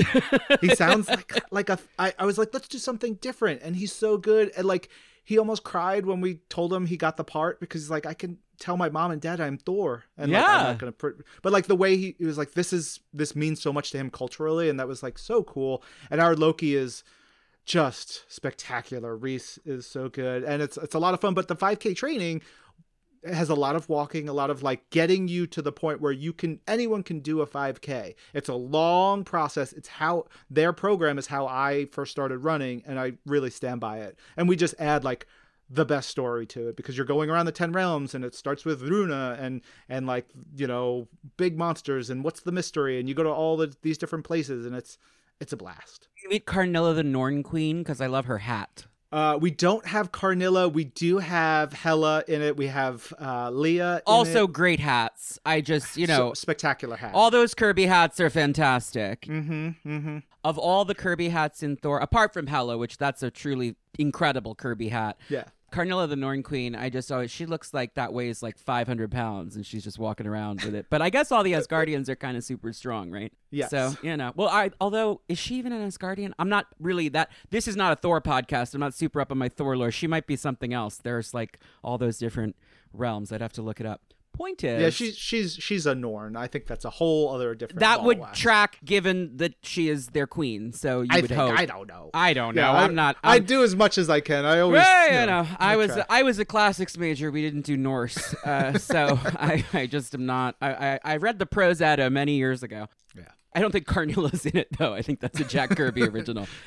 [0.61, 3.91] he sounds like like a I, I was like let's do something different and he's
[3.93, 4.89] so good and like
[5.29, 8.15] he almost cried when we told him he got the part because he's like I
[8.15, 10.05] can tell my mom and dad I'm Thor.
[10.17, 11.21] And like, I'm not gonna pr-.
[11.43, 13.99] but like the way he, he was like this is this means so much to
[13.99, 15.83] him culturally and that was like so cool.
[16.09, 17.03] And our Loki is
[17.63, 19.15] just spectacular.
[19.15, 20.43] Reese is so good.
[20.43, 22.41] And it's it's a lot of fun but the 5k training
[23.25, 26.11] has a lot of walking, a lot of like getting you to the point where
[26.11, 28.15] you can anyone can do a 5k.
[28.33, 29.73] It's a long process.
[29.73, 33.99] It's how their program is how I first started running and I really stand by
[33.99, 34.17] it.
[34.37, 35.27] And we just add like
[35.69, 38.65] the best story to it because you're going around the 10 realms and it starts
[38.65, 43.15] with Runa and and like, you know, big monsters and what's the mystery and you
[43.15, 44.97] go to all the, these different places and it's
[45.39, 46.09] it's a blast.
[46.21, 48.85] you meet Karnilla the Norn Queen because I love her hat.
[49.11, 50.67] Uh, we don't have Karnilla.
[50.71, 52.55] We do have Hela in it.
[52.57, 53.95] We have uh, Leah.
[53.97, 54.53] in Also, it.
[54.53, 55.39] great hats.
[55.45, 57.13] I just you So- know spectacular hats.
[57.15, 59.21] all those Kirby hats are fantastic.
[59.21, 59.69] Mm-hmm.
[59.89, 60.17] Mm-hmm.
[60.43, 64.53] Of all the Kirby hats in Thor, apart from Hela, which that's a truly incredible
[64.55, 65.17] Kirby hat.
[65.27, 65.45] Yeah.
[65.71, 69.55] Karnilla the Norn Queen, I just always she looks like that weighs like 500 pounds
[69.55, 70.87] and she's just walking around with it.
[70.89, 73.33] But I guess all the Asgardians are kind of super strong, right?
[73.51, 73.67] Yeah.
[73.67, 76.33] So you know, well, I although is she even an Asgardian?
[76.39, 77.31] I'm not really that.
[77.49, 78.73] This is not a Thor podcast.
[78.73, 79.91] I'm not super up on my Thor lore.
[79.91, 80.97] She might be something else.
[80.97, 82.55] There's like all those different
[82.93, 83.31] realms.
[83.31, 84.01] I'd have to look it up.
[84.39, 86.37] Point is, Yeah, she's she's she's a Norn.
[86.37, 87.81] I think that's a whole other different.
[87.81, 90.71] that would track given that she is their queen.
[90.71, 91.59] So you I would think hope.
[91.59, 92.09] I don't know.
[92.13, 92.61] I don't know.
[92.61, 93.17] Yeah, I'm I, not.
[93.21, 94.45] I I'm- do as much as I can.
[94.45, 94.81] I always.
[94.81, 96.05] Right, you you know, I was try.
[96.09, 97.31] I was a classics major.
[97.31, 100.55] We didn't do Norse, uh, so I, I just am not.
[100.61, 102.87] I, I I read the prose Edda many years ago.
[103.17, 103.23] Yeah.
[103.53, 104.93] I don't think Karnilla's in it though.
[104.93, 106.47] I think that's a Jack Kirby original.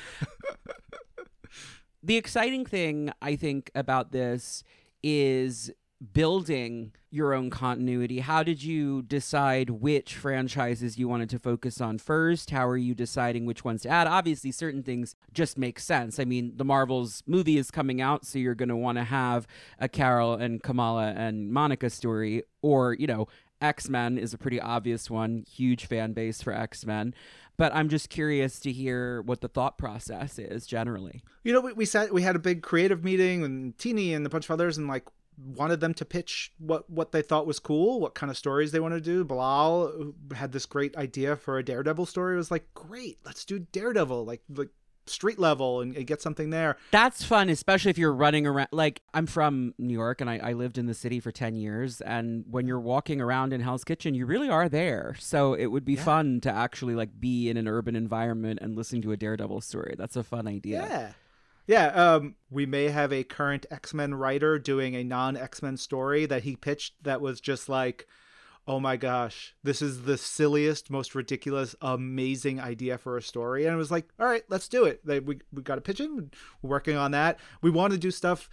[2.03, 4.63] the exciting thing I think about this
[5.01, 5.71] is
[6.11, 11.97] building your own continuity, how did you decide which franchises you wanted to focus on
[11.97, 12.49] first?
[12.49, 14.07] How are you deciding which ones to add?
[14.07, 16.19] Obviously, certain things just make sense.
[16.19, 19.47] I mean, the Marvels movie is coming out, so you're going to want to have
[19.79, 23.27] a Carol and Kamala and Monica story, or, you know,
[23.61, 27.13] X Men is a pretty obvious one, huge fan base for X Men.
[27.55, 31.23] But I'm just curious to hear what the thought process is generally.
[31.43, 34.29] You know, we, we sat, we had a big creative meeting and Tini and a
[34.29, 35.05] bunch of others, and like
[35.37, 38.79] wanted them to pitch what what they thought was cool, what kind of stories they
[38.79, 39.23] want to do.
[39.23, 42.35] Bilal had this great idea for a Daredevil story.
[42.35, 44.69] It was like, great, let's do Daredevil, like like
[45.05, 46.77] street level and, and get something there.
[46.91, 48.69] That's fun, especially if you're running around.
[48.71, 51.99] Like I'm from New York and I, I lived in the city for ten years,
[51.99, 55.15] and when you're walking around in Hell's Kitchen, you really are there.
[55.19, 56.03] So it would be Yeah.
[56.05, 59.95] fun to actually like be in an urban environment and listen to a Daredevil story.
[59.97, 60.81] That's a fun idea.
[60.83, 61.11] Yeah.
[61.65, 65.77] Yeah, um, we may have a current X Men writer doing a non X Men
[65.77, 68.07] story that he pitched that was just like,
[68.67, 73.65] oh my gosh, this is the silliest, most ridiculous, amazing idea for a story.
[73.65, 75.05] And it was like, all right, let's do it.
[75.05, 76.09] They, we, we got a pitch it.
[76.09, 77.39] We're working on that.
[77.61, 78.49] We want to do stuff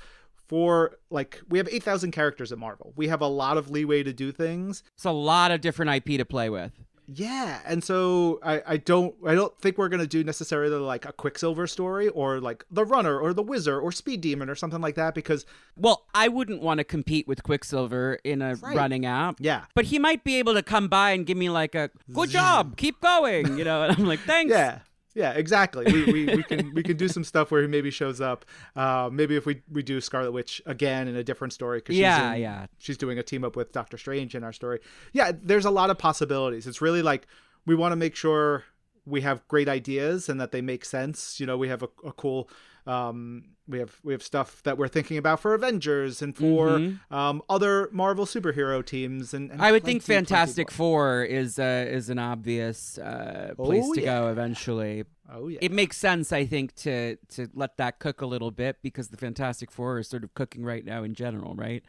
[0.48, 2.92] for, like, we have 8,000 characters at Marvel.
[2.96, 4.82] We have a lot of leeway to do things.
[4.94, 6.72] It's a lot of different IP to play with.
[7.12, 11.12] Yeah, and so I, I don't I don't think we're gonna do necessarily like a
[11.12, 14.94] Quicksilver story or like the Runner or the Wizard or Speed Demon or something like
[14.94, 15.44] that because
[15.76, 18.76] Well, I wouldn't want to compete with Quicksilver in a Right.
[18.76, 19.36] running app.
[19.40, 19.64] Yeah.
[19.74, 22.76] But he might be able to come by and give me like a good job,
[22.76, 24.50] keep going, you know, and I'm like, thanks.
[24.52, 24.80] yeah
[25.14, 25.84] yeah exactly.
[25.92, 28.44] We, we, we can we can do some stuff where he maybe shows up.
[28.76, 32.16] Uh, maybe if we we do Scarlet Witch again in a different story because Yeah,
[32.30, 32.66] she's in- yeah.
[32.78, 34.80] she's doing a team up with Doctor Strange in our story.
[35.12, 36.66] Yeah there's a lot of possibilities.
[36.66, 37.26] It's really like
[37.66, 38.64] we want to make sure
[39.06, 42.12] we have great ideas and that they make sense you know we have a, a
[42.12, 42.48] cool
[42.86, 46.98] um we have we have stuff that we're thinking about for Avengers and for Mhm.
[47.10, 50.70] um other Marvel superhero teams and, and I would think Fantastic.
[50.70, 55.04] Four is uh, is an obvious uh, place Oh, to go eventually.
[55.30, 58.78] oh yeah It makes sense, I think, to to let that cook a little bit
[58.82, 61.82] because the Fantastic Four is sort of cooking right now in general, right?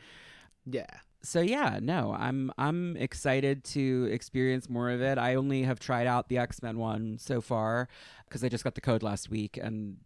[0.66, 0.86] yeah
[1.24, 5.18] So yeah, no, I'm I'm excited to experience more of it.
[5.18, 7.88] I only have tried out the X Men one so far
[8.26, 9.98] because I just got the code last week and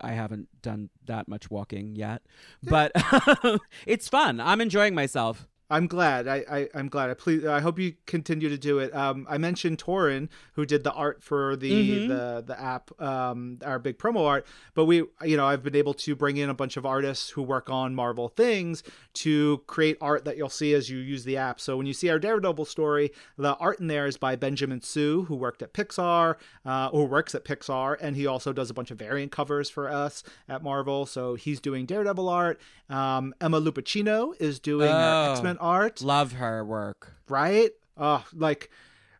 [0.00, 2.22] I haven't done that much walking yet.
[2.62, 2.92] But
[3.86, 4.40] it's fun.
[4.40, 5.48] I'm enjoying myself.
[5.70, 6.26] I'm glad.
[6.26, 7.10] I, I I'm glad.
[7.10, 7.44] I please.
[7.46, 8.94] I hope you continue to do it.
[8.94, 12.08] Um, I mentioned Taurin, who did the art for the Mhm.
[12.08, 14.46] the the app, um, our big promo art.
[14.74, 17.42] But we, you know, I've been able to bring in a bunch of artists who
[17.42, 18.82] work on Marvel things
[19.14, 21.60] to create art that you'll see as you use the app.
[21.60, 25.24] So when you see our Daredevil story, the art in there is by Benjamin Su,
[25.28, 26.34] who worked at Pixar,
[26.66, 29.88] uh, or works at Pixar, and he also does a bunch of variant covers for
[29.88, 31.06] us at Marvel.
[31.06, 32.60] So he's doing Daredevil art.
[32.88, 35.30] Um, Emma Lupacchino is doing Oh.
[35.32, 37.14] X Men art Love her work.
[37.28, 38.70] right oh like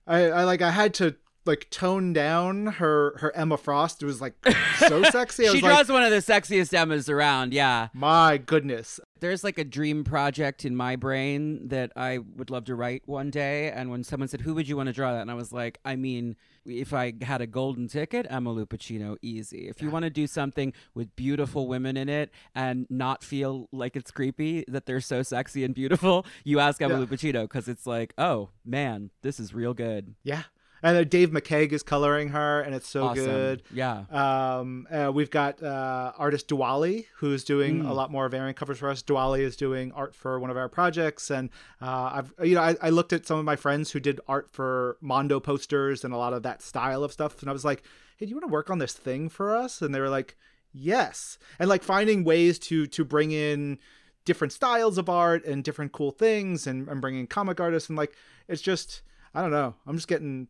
[0.06, 1.16] I, I like i had to
[1.50, 4.34] like tone down her her emma frost it was like
[4.78, 7.52] so sexy she draws like one of the sexiest Emmas around.
[7.52, 7.88] Yeah.
[7.92, 12.74] my goodness There's like a dream project in my brain that I would love to
[12.74, 13.70] write one day.
[13.70, 15.20] And when someone said, Who would you want to draw that?
[15.20, 19.68] And I was like, I mean, if I had a golden ticket, Emma Lupacchino, easy.
[19.68, 23.94] If you want to do something with beautiful women in it and not feel like
[23.94, 27.04] it's creepy that they're so sexy and beautiful, you ask Emma Yeah.
[27.04, 30.14] Lupacchino because it's like, Oh, man, this is real good.
[30.22, 30.44] yeah
[30.82, 33.24] and uh, dave McCaig is coloring her and it's so awesome.
[33.24, 34.04] good Yeah.
[34.10, 37.88] um uh, we've got uh artist Doaly who's doing Mm.
[37.88, 40.68] a lot more variant covers for us Doaly is doing art for one of our
[40.68, 41.50] projects and
[41.82, 44.48] uh i've you know I, I looked at some of my friends who did art
[44.52, 47.82] for mondo posters and a lot of that style of stuff and i was like
[48.16, 50.36] hey do you want to work on this thing for us and they were like
[50.72, 53.78] yes and like finding ways to to bring in
[54.24, 58.14] different styles of art and different cool things and, and bringing comic artists and like
[58.48, 59.02] it's just
[59.34, 60.46] i don't know i'm just getting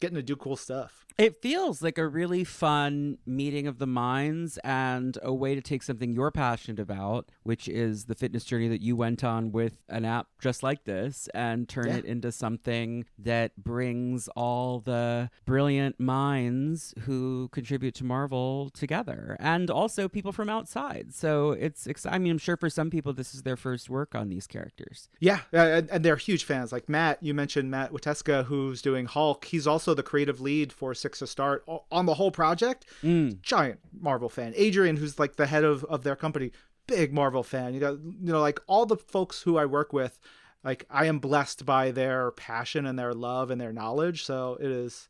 [0.00, 4.58] getting to do cool stuff It feels like a really fun meeting of the minds
[4.62, 8.82] and a way to take something you're passionate about, which is the fitness journey that
[8.82, 11.96] you went on with an app just like this, and turn Yeah.
[11.96, 19.70] it into something that brings all the brilliant minds who contribute to Marvel together and
[19.70, 21.14] also people from outside.
[21.14, 24.14] So it's, ex- I mean, I'm sure for some people this is their first work
[24.14, 25.08] on these characters.
[25.18, 26.72] Yeah, and, and they're huge fans.
[26.72, 29.46] Like Matt, you mentioned Matt Wieteska, who's doing Hulk.
[29.46, 32.84] He's also the creative lead for Six to Start on the whole project.
[33.04, 33.40] Mm.
[33.40, 34.52] Giant Marvel fan.
[34.56, 36.50] Adrian, who's like the head of, of their company,
[36.88, 37.74] big Marvel fan.
[37.74, 40.18] You got you know like all the folks who I work with.
[40.64, 44.24] Like I am blessed by their passion and their love and their knowledge.
[44.24, 45.08] So it is,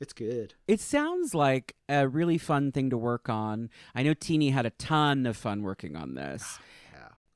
[0.00, 0.54] it's good.
[0.66, 3.68] It sounds like a really fun thing to work on.
[3.94, 6.58] I know Tini had a ton of fun working on this.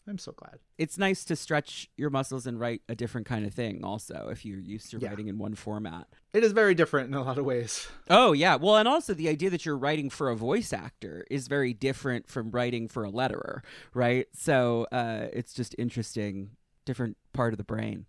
[0.08, 0.58] I'm so glad.
[0.78, 3.84] It's nice to stretch your muscles and write a different kind of thing.
[3.84, 5.08] Also, if you're used to Yeah.
[5.08, 6.08] writing in one format.
[6.32, 7.86] It is very different in a lot of ways.
[8.10, 11.46] Oh yeah, well, and also the idea that you're writing for a voice actor is
[11.46, 13.60] very different from writing for a letterer,
[13.94, 14.26] right?
[14.34, 18.06] So uh, it's just interesting, different part of the brain.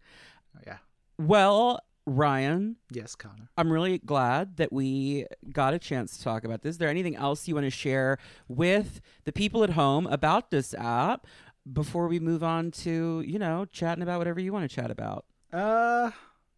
[0.66, 0.78] Yeah.
[1.20, 3.50] Well, Ryan, Yes, Connor.
[3.58, 6.72] I'm really glad that we got a chance to talk about this.
[6.72, 8.18] Is there anything else you want to share
[8.50, 11.26] with the people at home about this app
[11.72, 15.26] before we move on to, you know, chatting about whatever you want to chat about?
[15.52, 16.12] Uh,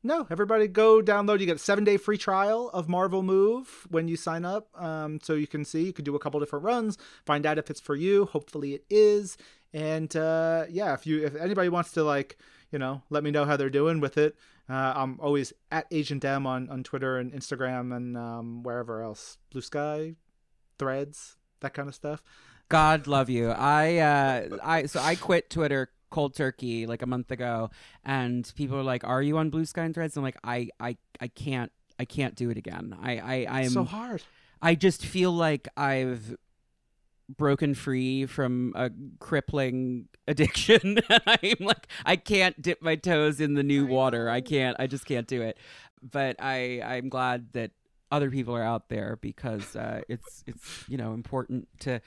[0.03, 0.27] no.
[0.29, 1.39] Everybody, go download.
[1.39, 4.69] You get a seven day free trial of Marvel Move when you sign up.
[4.81, 7.69] Um, so you can see you can do a couple different runs, find out if
[7.69, 8.25] it's for you.
[8.25, 9.37] Hopefully, it is.
[9.73, 12.37] And uh, yeah, if you if anybody wants to like
[12.71, 14.35] you know let me know how they're doing with it,
[14.69, 19.37] uh, I'm always at Agent M on on Twitter and Instagram and um, wherever else,
[19.51, 20.15] Blue Sky,
[20.79, 22.23] Threads, that kind of stuff.
[22.70, 23.49] God love you.
[23.49, 27.70] I uh I so I quit Twitter cold turkey like a month ago
[28.03, 30.18] and people are like, Are you on Blue Sky and Threads?
[30.18, 32.95] I'm like, I I, I can't I can't do it again.
[33.01, 34.24] I, I I'm so hard.
[34.61, 36.36] I just feel like I've
[37.38, 40.99] broken free from a crippling addiction.
[41.28, 44.30] I'm like I can't dip my toes in the new water.
[44.30, 45.57] I can't I just can't do it.
[46.01, 47.72] But I I'm glad that
[48.11, 52.01] other people are out there because uh, it's it's you know important to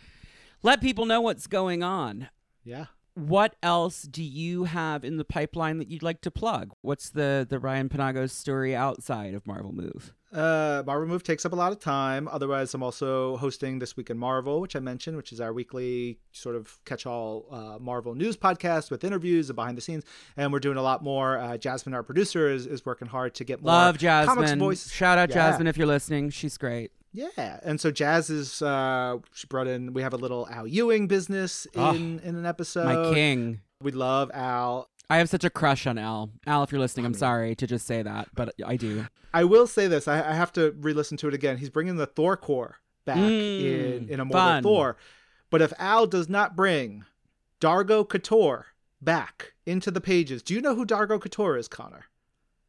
[0.63, 2.29] let people know what's going on.
[2.65, 2.87] Yeah.
[3.15, 6.73] What else do you have in the pipeline that you'd like to plug?
[6.83, 10.13] What's the the Ryan Penagos story outside of Marvel Move?
[10.33, 12.29] Uh, Marvel Move takes up a lot of time.
[12.29, 16.21] Otherwise, I'm also hosting This Week in Marvel, which I mentioned, which is our weekly
[16.33, 20.05] sort of catch-all uh, Marvel news podcast with interviews and behind the scenes.
[20.37, 21.39] And we're doing a lot more.
[21.39, 24.59] Uh, Jasmine, our producer, is, is working hard to get more Love comics Jasmine.
[24.59, 24.93] voice.
[24.93, 25.37] Shout out Yeah.
[25.37, 26.29] Jasmine if you're listening.
[26.29, 26.93] She's great.
[27.13, 29.93] Yeah, and so Jazz is uh, she brought in.
[29.95, 32.85] We have a little Al Ewing business in Oh, in an episode.
[32.85, 33.61] My king.
[33.83, 34.89] We love Al.
[35.11, 36.31] I have such a crush on Al.
[36.47, 39.07] Al, if you're listening, I'm sorry to just say that, but I do.
[39.33, 40.07] I will say this.
[40.07, 41.57] I, I have to re-listen to it again.
[41.57, 44.63] He's bringing the Thor Corps back Mm, in in Immortal fun.
[44.63, 44.97] Thor.
[45.51, 47.05] But if Al does not bring
[47.61, 48.65] Dargo Ktor
[49.01, 52.05] back into the pages, do you know who Dargo Ktor is, Connor?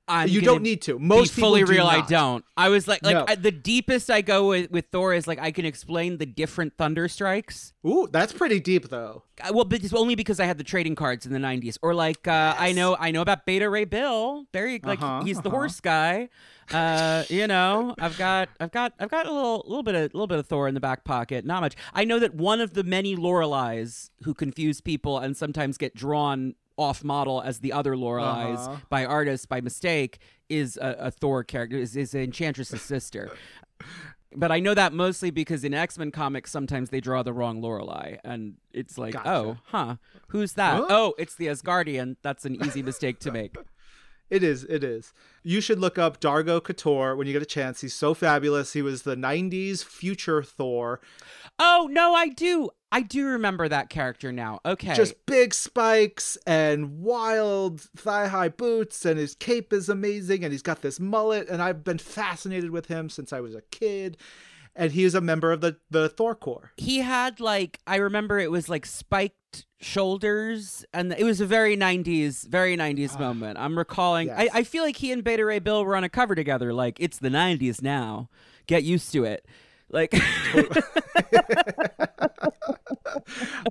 [0.10, 0.98] I'm you don't need to.
[0.98, 1.86] Most be fully real.
[1.86, 2.44] I don't.
[2.58, 3.26] I was like, like No.
[3.28, 6.74] I, the deepest I go with, with Thor is like I can explain the different
[6.78, 7.74] thunder strikes.
[7.86, 9.24] Ooh, that's pretty deep though.
[9.42, 11.94] Uh, Well, but it's only because I had the trading cards in the '90s, or
[11.94, 14.46] like uh, I know I know about Beta Ray Bill.
[14.52, 15.58] There, you like Uh-huh, he's the uh-huh.
[15.58, 16.30] horse guy.
[16.72, 20.28] Uh, you know, I've got I've got I've got a little little bit of little
[20.28, 21.46] bit of Thor in the back pocket.
[21.46, 21.76] Not much.
[21.94, 26.56] I know that one of the many Loreleis who confuse people and sometimes get drawn
[26.80, 28.78] off model as the other Loreleis Uh-huh.
[28.90, 30.20] by artists by mistake
[30.50, 33.32] is a, a Thor character is, is Enchantress's sister.
[34.36, 37.62] But I know that mostly because in X Men comics sometimes they draw the wrong
[37.62, 39.30] Lorelei, and it's like, Gotcha.
[39.30, 39.96] oh, huh,
[40.28, 40.76] who's that?
[40.78, 40.86] Huh?
[40.90, 42.16] Oh, it's the Asgardian.
[42.22, 43.56] That's an easy mistake to make.
[44.30, 44.64] It is.
[44.66, 45.14] It is.
[45.44, 47.82] You should look up Dargo Ktor when you get a chance.
[47.82, 48.74] He's so fabulous.
[48.74, 51.02] He was the '90s future Thor.
[51.58, 54.60] Oh no, I do, I do remember that character now.
[54.66, 60.44] Okay, Just big spikes and wild thigh-high boots, and his cape is amazing.
[60.44, 63.62] And he's got this mullet, and I've been fascinated with him since I was a
[63.72, 64.18] kid.
[64.76, 66.72] And he is a member of the the Thor Corps.
[66.78, 71.76] he had like I remember it was like spiked shoulders, and it was a very
[71.76, 73.58] '90s, very '90s moment.
[73.58, 74.30] I'm recalling.
[74.30, 74.50] Ah, yes.
[74.54, 76.74] I, I feel like he and Beta Ray Bill were on a cover together.
[76.74, 78.30] Like it's the '90s now.
[78.68, 79.46] Get used to it.
[79.90, 80.14] Like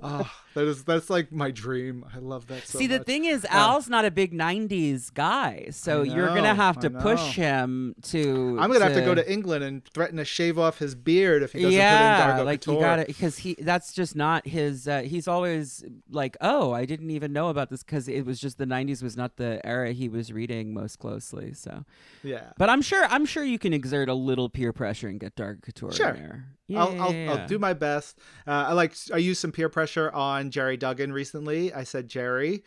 [0.03, 2.05] oh, that is that's like my dream.
[2.13, 3.07] I love that so See, the much.
[3.07, 7.37] thing is, Al's not a big '90s guy, so I you're gonna have to push
[7.37, 8.59] him to.
[8.61, 11.53] I'm gonna have to go to England and threaten to shave off his beard if
[11.53, 12.75] he doesn't yeah, put in Dargo like Ktor.
[12.75, 13.55] you got it because he.
[13.61, 14.89] That's just not his.
[14.89, 18.59] Uh, he's always like, oh, I didn't even know about this because it was just
[18.59, 21.53] the '90s was not the era he was reading most closely.
[21.55, 21.85] So,
[22.25, 22.51] Yeah.
[22.59, 25.61] but I'm sure I'm sure you can exert a little peer pressure and get Dargo
[25.61, 26.09] Ktor Sure.
[26.09, 26.45] in there.
[26.77, 27.33] I'll, Yeah, I'll, yeah.
[27.33, 28.19] I'll do my best.
[28.47, 31.73] Uh, I like I used some peer pressure on Gerry Duggan recently.
[31.73, 32.63] I said, Jerry,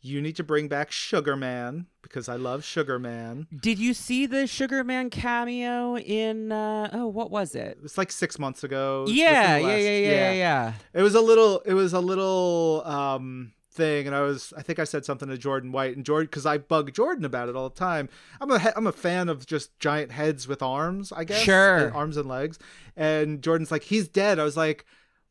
[0.00, 3.46] you need to bring back Sugar Man because I love Sugar Man.
[3.60, 6.50] Did you see the Sugar Man cameo in?
[6.50, 7.76] Uh, oh, what was it?
[7.78, 9.04] It was like six months ago.
[9.08, 10.72] Yeah, yeah, yeah, yeah, yeah, yeah.
[10.92, 11.60] It was a little.
[11.60, 14.52] It was a little um thing, and I was.
[14.56, 17.48] I think I said something to Jordan White and Jordan because I bug Jordan about
[17.48, 18.08] it all the time.
[18.40, 18.72] I'm a.
[18.74, 21.12] I'm a fan of just giant heads with arms.
[21.12, 21.42] I guess.
[21.42, 21.86] Sure.
[21.86, 22.58] and arms and legs.
[22.96, 24.40] And Jordan's like, he's dead.
[24.40, 24.84] I was like.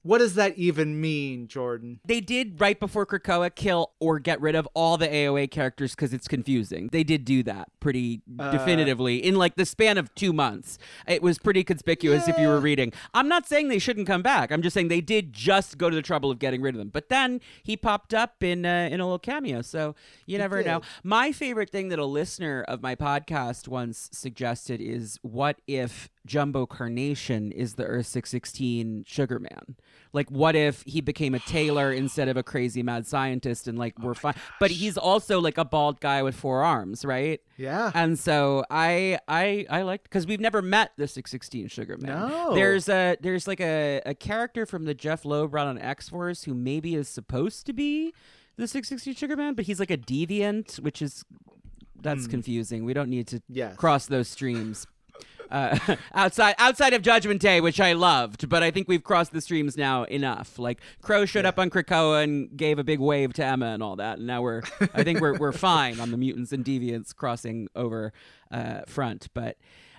[0.03, 1.99] What does that even mean, Jordan?
[2.05, 6.11] They did right before Krakoa kill or get rid of all the AOA characters because
[6.13, 6.89] it's confusing.
[6.91, 10.79] They did do that pretty Uh, definitively in like the span of two months.
[11.07, 12.93] It was pretty conspicuous if you were reading.
[13.13, 14.51] I'm not saying they shouldn't come back.
[14.51, 16.89] I'm just saying they did just go to the trouble of getting rid of them.
[16.89, 19.93] But then he popped up in uh, in a little cameo, so
[20.25, 20.81] you never know.
[21.03, 26.65] My favorite thing that a listener of my podcast once suggested is what if Jumbo
[26.65, 29.75] Carnation is the Earth 616 Sugar Man?
[30.13, 33.95] Like, what if he became a tailor instead of a crazy mad scientist and, like,
[33.99, 34.35] oh we're fine?
[34.59, 37.41] But he's also, like, a bald guy with four arms, right?
[37.57, 37.91] Yeah.
[37.93, 42.29] And so I I I liked because we've never met the 616 Sugar Man.
[42.29, 42.55] No.
[42.55, 46.43] There's a there's like a, a character from the Jeph Loeb run on X Force
[46.43, 48.13] who maybe is supposed to be
[48.57, 51.23] the 616 Sugar Man, but he's like a deviant, which is
[52.01, 52.31] that's hmm.
[52.31, 52.85] confusing.
[52.85, 53.75] We don't need to Yes.
[53.75, 54.87] cross those streams.
[55.51, 55.77] Uh,
[56.13, 59.75] outside outside of Judgment Day, which I loved, but I think we've crossed the streams
[59.77, 60.57] now enough.
[60.57, 63.97] Like Kro showed up on Krakoa and gave a big wave to Emma and all
[63.97, 64.61] that, and now we're
[64.93, 68.13] I think we're we're fine on the mutants and deviants crossing over
[68.49, 69.27] uh, front.
[69.33, 69.57] But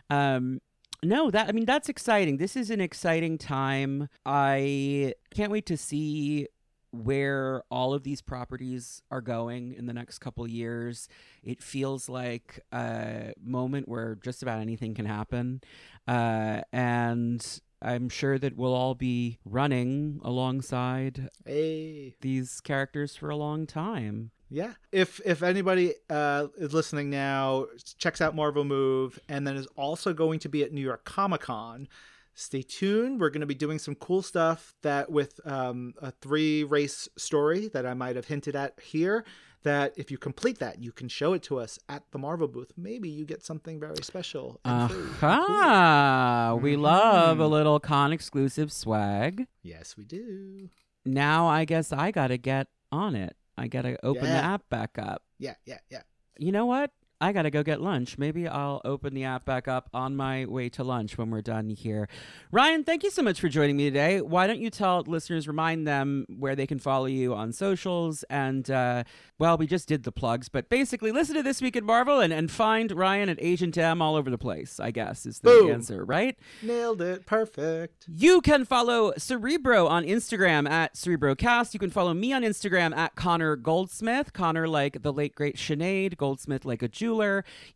[0.08, 0.60] um,
[1.02, 2.38] no, that I mean that's exciting.
[2.38, 4.08] This is an exciting time.
[4.24, 6.48] I can't wait to see
[6.92, 11.08] where all of these properties are going in the next couple years.
[11.42, 15.62] It feels like a moment where just about anything can happen.
[16.06, 22.14] Uh, and I'm sure that we'll all be running alongside Hey.
[22.20, 24.30] these characters for a long time.
[24.50, 24.74] Yeah.
[24.92, 27.66] If if anybody uh, is listening now,
[27.96, 31.40] checks out Marvel Move, and then is also going to be at New York Comic
[31.40, 31.88] Con.
[32.34, 33.20] Stay tuned.
[33.20, 37.68] We're going to be doing some cool stuff that with um, a three race story
[37.68, 39.24] that I might have hinted at here.
[39.64, 42.72] That if you complete that, you can show it to us at the Marvel booth.
[42.76, 44.60] Maybe you get something very special.
[44.64, 45.06] And cool.
[45.22, 46.58] Aha!
[46.60, 49.46] We love a little con exclusive swag.
[49.62, 50.68] Yes, we do.
[51.04, 53.36] Now I guess I gotta get on it.
[53.56, 55.22] I gotta open the app back up.
[55.38, 56.02] Yeah, yeah, yeah.
[56.38, 56.90] You know what?
[57.22, 58.18] I gotta go get lunch.
[58.18, 61.70] Maybe I'll open the app back up on my way to lunch when we're done
[61.70, 62.08] here.
[62.50, 64.20] Ryan, thank you so much for joining me today.
[64.20, 68.24] Why don't you tell listeners, remind them where they can follow you on socials?
[68.24, 69.04] And, uh,
[69.38, 72.32] well, we just did the plugs, but basically listen to This Week in Marvel and,
[72.32, 75.70] and find Ryan at Agent M all over the place, I guess, is the Boom.
[75.70, 76.36] answer, right?
[76.60, 77.24] Nailed it.
[77.24, 78.06] Perfect.
[78.08, 81.72] You can follow Cerebro on Instagram at CerebroCast.
[81.72, 84.32] You can follow me on Instagram at Connor Goldsmith.
[84.32, 86.88] Connor like the late great Sinead, Goldsmith like a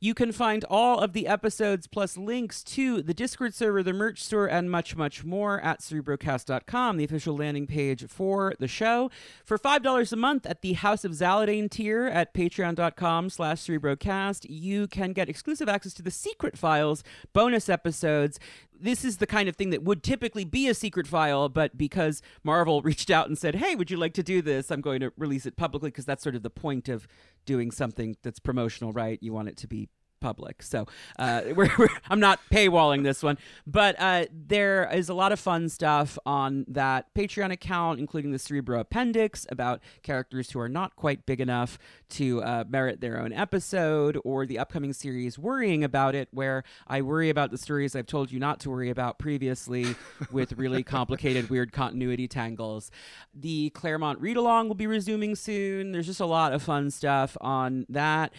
[0.00, 4.22] You can find all of the episodes plus links to the Discord server, the merch
[4.22, 9.10] store, and much, much more at cerebrocast.com, the official landing page for the show.
[9.44, 14.86] For $5 a month at the House of Zaladane tier at patreon.com slash cerebrocast, you
[14.86, 18.38] can get exclusive access to the secret files, bonus episodes,
[18.80, 22.22] this is the kind of thing that would typically be a secret file, but because
[22.44, 25.12] Marvel reached out and said, "Hey, would you like to do this?" I'm going to
[25.16, 27.06] release it publicly because that's sort of the point of
[27.44, 29.18] doing something that's promotional, right?
[29.22, 29.88] You want it to be
[30.26, 30.60] public.
[30.60, 30.86] So
[31.20, 35.38] uh, we're, we're, I'm not paywalling this one, but uh, there is a lot of
[35.38, 40.96] fun stuff on that Patreon account, including the Cerebro Appendix about characters who are not
[40.96, 46.16] quite big enough to uh, merit their own episode, or the upcoming series Worrying About
[46.16, 49.94] It, where I worry about the stories I've told you not to worry about previously
[50.32, 52.90] with really complicated, weird continuity tangles.
[53.32, 55.92] The Claremont read along will be resuming soon.
[55.92, 58.32] There's just a lot of fun stuff on that.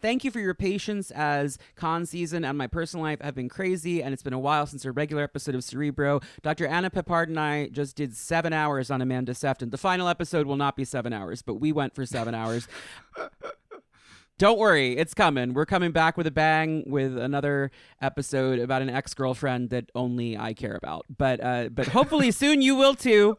[0.00, 4.02] Thank you for your patience as con season and my personal life have been crazy,
[4.02, 6.20] and it's been a while since a regular episode of Cerebro.
[6.42, 6.66] Dr.
[6.66, 9.70] Anna Peppard and I just did seven hours on Amanda Sefton.
[9.70, 12.68] The final episode will not be seven hours, but we went for seven hours.
[14.38, 15.52] Don't worry, it's coming.
[15.52, 20.54] We're coming back with a bang with another episode about an ex-girlfriend that only I
[20.54, 21.06] care about.
[21.16, 23.36] But uh, but hopefully soon you will too.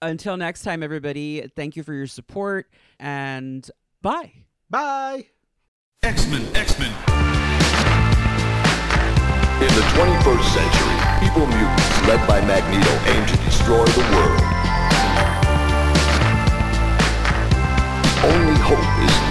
[0.00, 1.50] Until next time, everybody.
[1.56, 2.70] Thank you for your support
[3.00, 3.68] and
[4.00, 4.32] bye.
[4.70, 5.26] Bye.
[6.04, 6.92] X-Men, X-Men.
[9.58, 14.38] In the 21st century, people mutants led by Magneto aim to destroy the world.
[18.04, 19.27] The only hope is